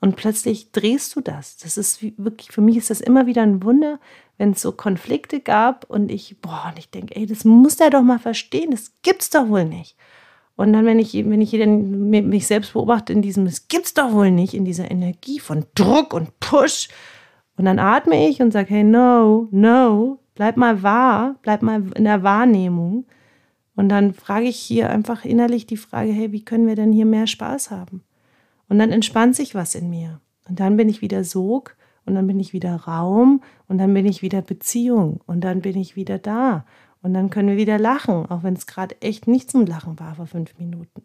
Und 0.00 0.16
plötzlich 0.16 0.70
drehst 0.72 1.16
du 1.16 1.20
das. 1.20 1.56
Das 1.56 1.78
ist 1.78 2.02
wirklich, 2.02 2.50
für 2.50 2.60
mich 2.60 2.76
ist 2.76 2.90
das 2.90 3.00
immer 3.00 3.26
wieder 3.26 3.42
ein 3.42 3.62
Wunder, 3.62 3.98
wenn 4.36 4.50
es 4.50 4.60
so 4.60 4.72
Konflikte 4.72 5.40
gab 5.40 5.88
und 5.88 6.10
ich, 6.10 6.40
boah, 6.42 6.66
und 6.68 6.78
ich 6.78 6.90
denke, 6.90 7.16
ey, 7.16 7.26
das 7.26 7.44
muss 7.44 7.80
er 7.80 7.90
doch 7.90 8.02
mal 8.02 8.18
verstehen, 8.18 8.72
das 8.72 8.92
gibt's 9.02 9.30
doch 9.30 9.48
wohl 9.48 9.64
nicht. 9.64 9.96
Und 10.56 10.72
dann, 10.72 10.86
wenn 10.86 10.98
ich, 10.98 11.14
wenn 11.14 11.40
ich 11.40 11.50
dann 11.50 12.10
mich 12.10 12.46
selbst 12.46 12.74
beobachte 12.74 13.12
in 13.12 13.22
diesem, 13.22 13.46
es 13.46 13.68
gibt's 13.68 13.94
doch 13.94 14.12
wohl 14.12 14.30
nicht, 14.30 14.54
in 14.54 14.64
dieser 14.64 14.90
Energie 14.90 15.40
von 15.40 15.64
Druck 15.74 16.14
und 16.14 16.38
Push. 16.40 16.88
Und 17.56 17.64
dann 17.64 17.78
atme 17.78 18.28
ich 18.28 18.40
und 18.40 18.52
sage, 18.52 18.70
hey, 18.70 18.84
no, 18.84 19.48
no, 19.50 20.20
bleib 20.34 20.56
mal 20.56 20.82
wahr, 20.82 21.36
bleib 21.42 21.62
mal 21.62 21.82
in 21.94 22.04
der 22.04 22.22
Wahrnehmung. 22.22 23.04
Und 23.76 23.88
dann 23.88 24.14
frage 24.14 24.46
ich 24.46 24.56
hier 24.56 24.90
einfach 24.90 25.24
innerlich 25.24 25.66
die 25.66 25.76
Frage, 25.76 26.12
hey, 26.12 26.30
wie 26.30 26.44
können 26.44 26.68
wir 26.68 26.76
denn 26.76 26.92
hier 26.92 27.06
mehr 27.06 27.26
Spaß 27.26 27.70
haben? 27.72 28.02
Und 28.68 28.78
dann 28.78 28.92
entspannt 28.92 29.34
sich 29.34 29.54
was 29.54 29.74
in 29.74 29.90
mir. 29.90 30.20
Und 30.48 30.60
dann 30.60 30.76
bin 30.76 30.88
ich 30.88 31.00
wieder 31.00 31.24
Sog 31.24 31.76
und 32.06 32.14
dann 32.14 32.26
bin 32.26 32.38
ich 32.38 32.52
wieder 32.52 32.76
Raum 32.76 33.42
und 33.66 33.78
dann 33.78 33.92
bin 33.94 34.06
ich 34.06 34.22
wieder 34.22 34.42
Beziehung 34.42 35.20
und 35.26 35.42
dann 35.42 35.62
bin 35.62 35.76
ich 35.76 35.96
wieder 35.96 36.18
da. 36.18 36.64
Und 37.04 37.14
dann 37.14 37.30
können 37.30 37.50
wir 37.50 37.56
wieder 37.56 37.78
lachen, 37.78 38.26
auch 38.26 38.42
wenn 38.42 38.54
es 38.54 38.66
gerade 38.66 39.00
echt 39.00 39.28
nicht 39.28 39.50
zum 39.50 39.64
Lachen 39.66 40.00
war 40.00 40.16
vor 40.16 40.26
fünf 40.26 40.58
Minuten. 40.58 41.02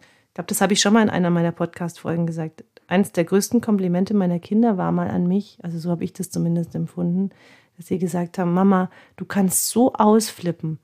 Ich 0.00 0.34
glaube, 0.34 0.48
das 0.48 0.60
habe 0.60 0.72
ich 0.72 0.80
schon 0.80 0.92
mal 0.92 1.02
in 1.02 1.10
einer 1.10 1.30
meiner 1.30 1.52
Podcast-Folgen 1.52 2.26
gesagt. 2.26 2.64
Eines 2.88 3.12
der 3.12 3.24
größten 3.24 3.60
Komplimente 3.60 4.14
meiner 4.14 4.40
Kinder 4.40 4.76
war 4.76 4.90
mal 4.90 5.08
an 5.08 5.28
mich, 5.28 5.58
also 5.62 5.78
so 5.78 5.90
habe 5.90 6.02
ich 6.02 6.12
das 6.12 6.30
zumindest 6.30 6.74
empfunden, 6.74 7.30
dass 7.76 7.86
sie 7.86 7.98
gesagt 7.98 8.38
haben, 8.38 8.52
Mama, 8.52 8.90
du 9.16 9.24
kannst 9.24 9.68
so 9.68 9.92
ausflippen 9.92 10.80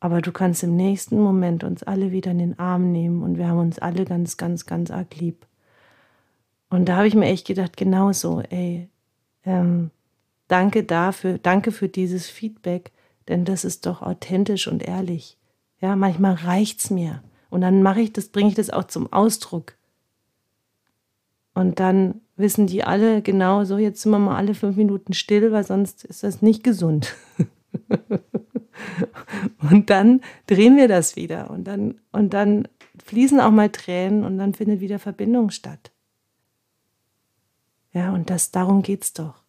aber 0.00 0.22
du 0.22 0.32
kannst 0.32 0.62
im 0.62 0.74
nächsten 0.74 1.20
Moment 1.20 1.62
uns 1.62 1.82
alle 1.82 2.10
wieder 2.10 2.30
in 2.30 2.38
den 2.38 2.58
Arm 2.58 2.90
nehmen 2.90 3.22
und 3.22 3.36
wir 3.36 3.46
haben 3.46 3.58
uns 3.58 3.78
alle 3.78 4.06
ganz, 4.06 4.38
ganz, 4.38 4.64
ganz 4.64 4.90
arg 4.90 5.14
lieb. 5.16 5.46
Und 6.70 6.88
da 6.88 6.96
habe 6.96 7.06
ich 7.06 7.14
mir 7.14 7.26
echt 7.26 7.46
gedacht, 7.46 7.76
genauso, 7.76 8.40
ey, 8.48 8.88
ähm, 9.44 9.90
danke 10.48 10.84
dafür, 10.84 11.38
danke 11.38 11.70
für 11.70 11.88
dieses 11.88 12.28
Feedback, 12.28 12.92
denn 13.28 13.44
das 13.44 13.64
ist 13.64 13.86
doch 13.86 14.02
authentisch 14.02 14.66
und 14.66 14.82
ehrlich. 14.82 15.38
Ja, 15.80 15.96
manchmal 15.96 16.34
reicht's 16.34 16.90
mir 16.90 17.22
und 17.48 17.60
dann 17.62 17.82
mache 17.82 18.00
ich 18.00 18.12
das, 18.12 18.28
bringe 18.28 18.50
ich 18.50 18.54
das 18.54 18.70
auch 18.70 18.84
zum 18.84 19.12
Ausdruck. 19.12 19.74
Und 21.54 21.80
dann 21.80 22.20
wissen 22.36 22.66
die 22.66 22.84
alle 22.84 23.22
genau 23.22 23.64
so, 23.64 23.76
jetzt 23.76 24.02
sind 24.02 24.12
wir 24.12 24.18
mal 24.18 24.36
alle 24.36 24.54
fünf 24.54 24.76
Minuten 24.76 25.12
still, 25.12 25.52
weil 25.52 25.64
sonst 25.64 26.04
ist 26.04 26.22
das 26.22 26.42
nicht 26.42 26.62
gesund. 26.62 27.14
Und 29.70 29.90
dann 29.90 30.20
drehen 30.46 30.76
wir 30.76 30.88
das 30.88 31.16
wieder 31.16 31.50
und 31.50 31.64
dann, 31.64 32.00
und 32.12 32.32
dann 32.34 32.66
fließen 33.04 33.40
auch 33.40 33.50
mal 33.50 33.68
Tränen 33.68 34.24
und 34.24 34.38
dann 34.38 34.54
findet 34.54 34.80
wieder 34.80 34.98
Verbindung 34.98 35.50
statt. 35.50 35.92
Ja, 37.92 38.12
und 38.12 38.30
das, 38.30 38.50
darum 38.50 38.82
geht's 38.82 39.12
doch. 39.12 39.42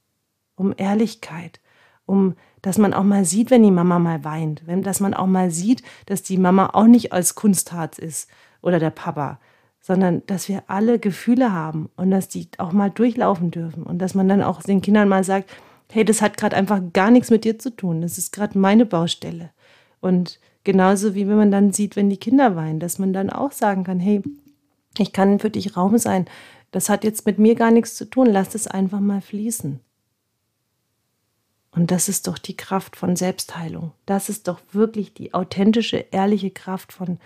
Um 0.56 0.74
Ehrlichkeit, 0.76 1.60
um, 2.06 2.36
dass 2.62 2.78
man 2.78 2.94
auch 2.94 3.04
mal 3.04 3.26
sieht, 3.26 3.52
wenn 3.52 3.64
die 3.64 3.72
Mama 3.72 4.00
mal 4.00 4.24
weint, 4.24 4.64
wenn, 4.66 4.84
dass 4.84 5.00
man 5.00 5.14
auch 5.14 5.28
mal 5.28 5.52
sieht, 5.52 5.84
dass 6.06 6.24
die 6.24 6.38
Mama 6.38 6.72
auch 6.74 6.88
nicht 6.88 7.14
als 7.14 7.36
Kunstharz 7.36 7.98
ist 7.98 8.30
oder 8.62 8.80
der 8.80 8.92
Papa, 8.92 9.40
sondern 9.82 10.22
dass 10.28 10.48
wir 10.48 10.64
alle 10.68 11.00
Gefühle 11.00 11.52
haben 11.52 11.90
und 11.96 12.12
dass 12.12 12.28
die 12.28 12.48
auch 12.58 12.72
mal 12.72 12.92
durchlaufen 12.92 13.52
dürfen 13.52 13.84
und 13.84 14.00
dass 14.00 14.14
man 14.14 14.28
dann 14.28 14.44
auch 14.44 14.62
den 14.62 14.82
Kindern 14.82 15.10
mal 15.10 15.24
sagt, 15.24 15.50
hey, 15.92 16.06
das 16.06 16.22
hat 16.22 16.38
gerade 16.38 16.56
einfach 16.56 16.82
gar 16.94 17.12
nichts 17.12 17.30
mit 17.32 17.44
dir 17.44 17.60
zu 17.60 17.76
tun. 17.76 18.02
Das 18.02 18.18
ist 18.18 18.32
gerade 18.32 18.58
meine 18.58 18.86
Baustelle. 18.86 19.50
Und 20.00 20.40
genauso 20.64 21.16
wie 21.16 21.28
wenn 21.28 21.38
man 21.38 21.52
dann 21.52 21.74
sieht, 21.74 21.96
wenn 21.96 22.10
die 22.10 22.18
Kinder 22.18 22.56
weinen, 22.56 22.80
dass 22.80 23.00
man 23.00 23.12
dann 23.12 23.30
auch 23.30 23.52
sagen 23.52 23.84
kann, 23.84 24.00
hey, 24.00 24.22
ich 24.98 25.14
kann 25.14 25.40
für 25.40 25.50
dich 25.50 25.76
Raum 25.76 25.98
sein. 25.98 26.26
Das 26.72 26.90
hat 26.90 27.04
jetzt 27.04 27.26
mit 27.26 27.40
mir 27.40 27.56
gar 27.56 27.72
nichts 27.72 27.96
zu 27.96 28.06
tun. 28.06 28.28
Lass 28.28 28.56
es 28.56 28.68
einfach 28.68 29.00
mal 29.00 29.22
fließen. 29.22 29.80
Und 31.72 31.92
das 31.92 32.10
ist 32.10 32.28
doch 32.28 32.38
die 32.38 32.58
Kraft 32.58 32.96
von 32.96 33.16
Selbstheilung. 33.16 33.94
Das 34.06 34.28
ist 34.28 34.48
doch 34.48 34.60
wirklich 34.74 35.14
die 35.14 35.34
authentische, 35.34 36.06
ehrliche 36.12 36.52
Kraft 36.52 36.92
von 36.92 37.18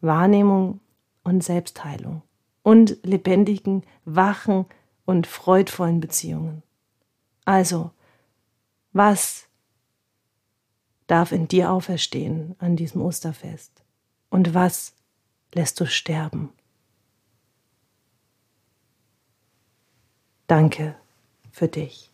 Wahrnehmung 0.00 0.80
und 1.22 1.44
Selbstheilung 1.44 2.22
und 2.62 2.98
lebendigen, 3.02 3.84
wachen 4.04 4.64
und 5.04 5.26
freudvollen 5.26 6.00
Beziehungen. 6.00 6.62
Also, 7.44 7.90
was 8.92 9.46
darf 11.06 11.32
in 11.32 11.48
dir 11.48 11.70
auferstehen 11.70 12.54
an 12.58 12.76
diesem 12.76 13.02
Osterfest? 13.02 13.82
Und 14.30 14.54
was 14.54 14.94
lässt 15.52 15.80
du 15.80 15.86
sterben? 15.86 16.50
Danke 20.46 20.96
für 21.52 21.68
dich. 21.68 22.09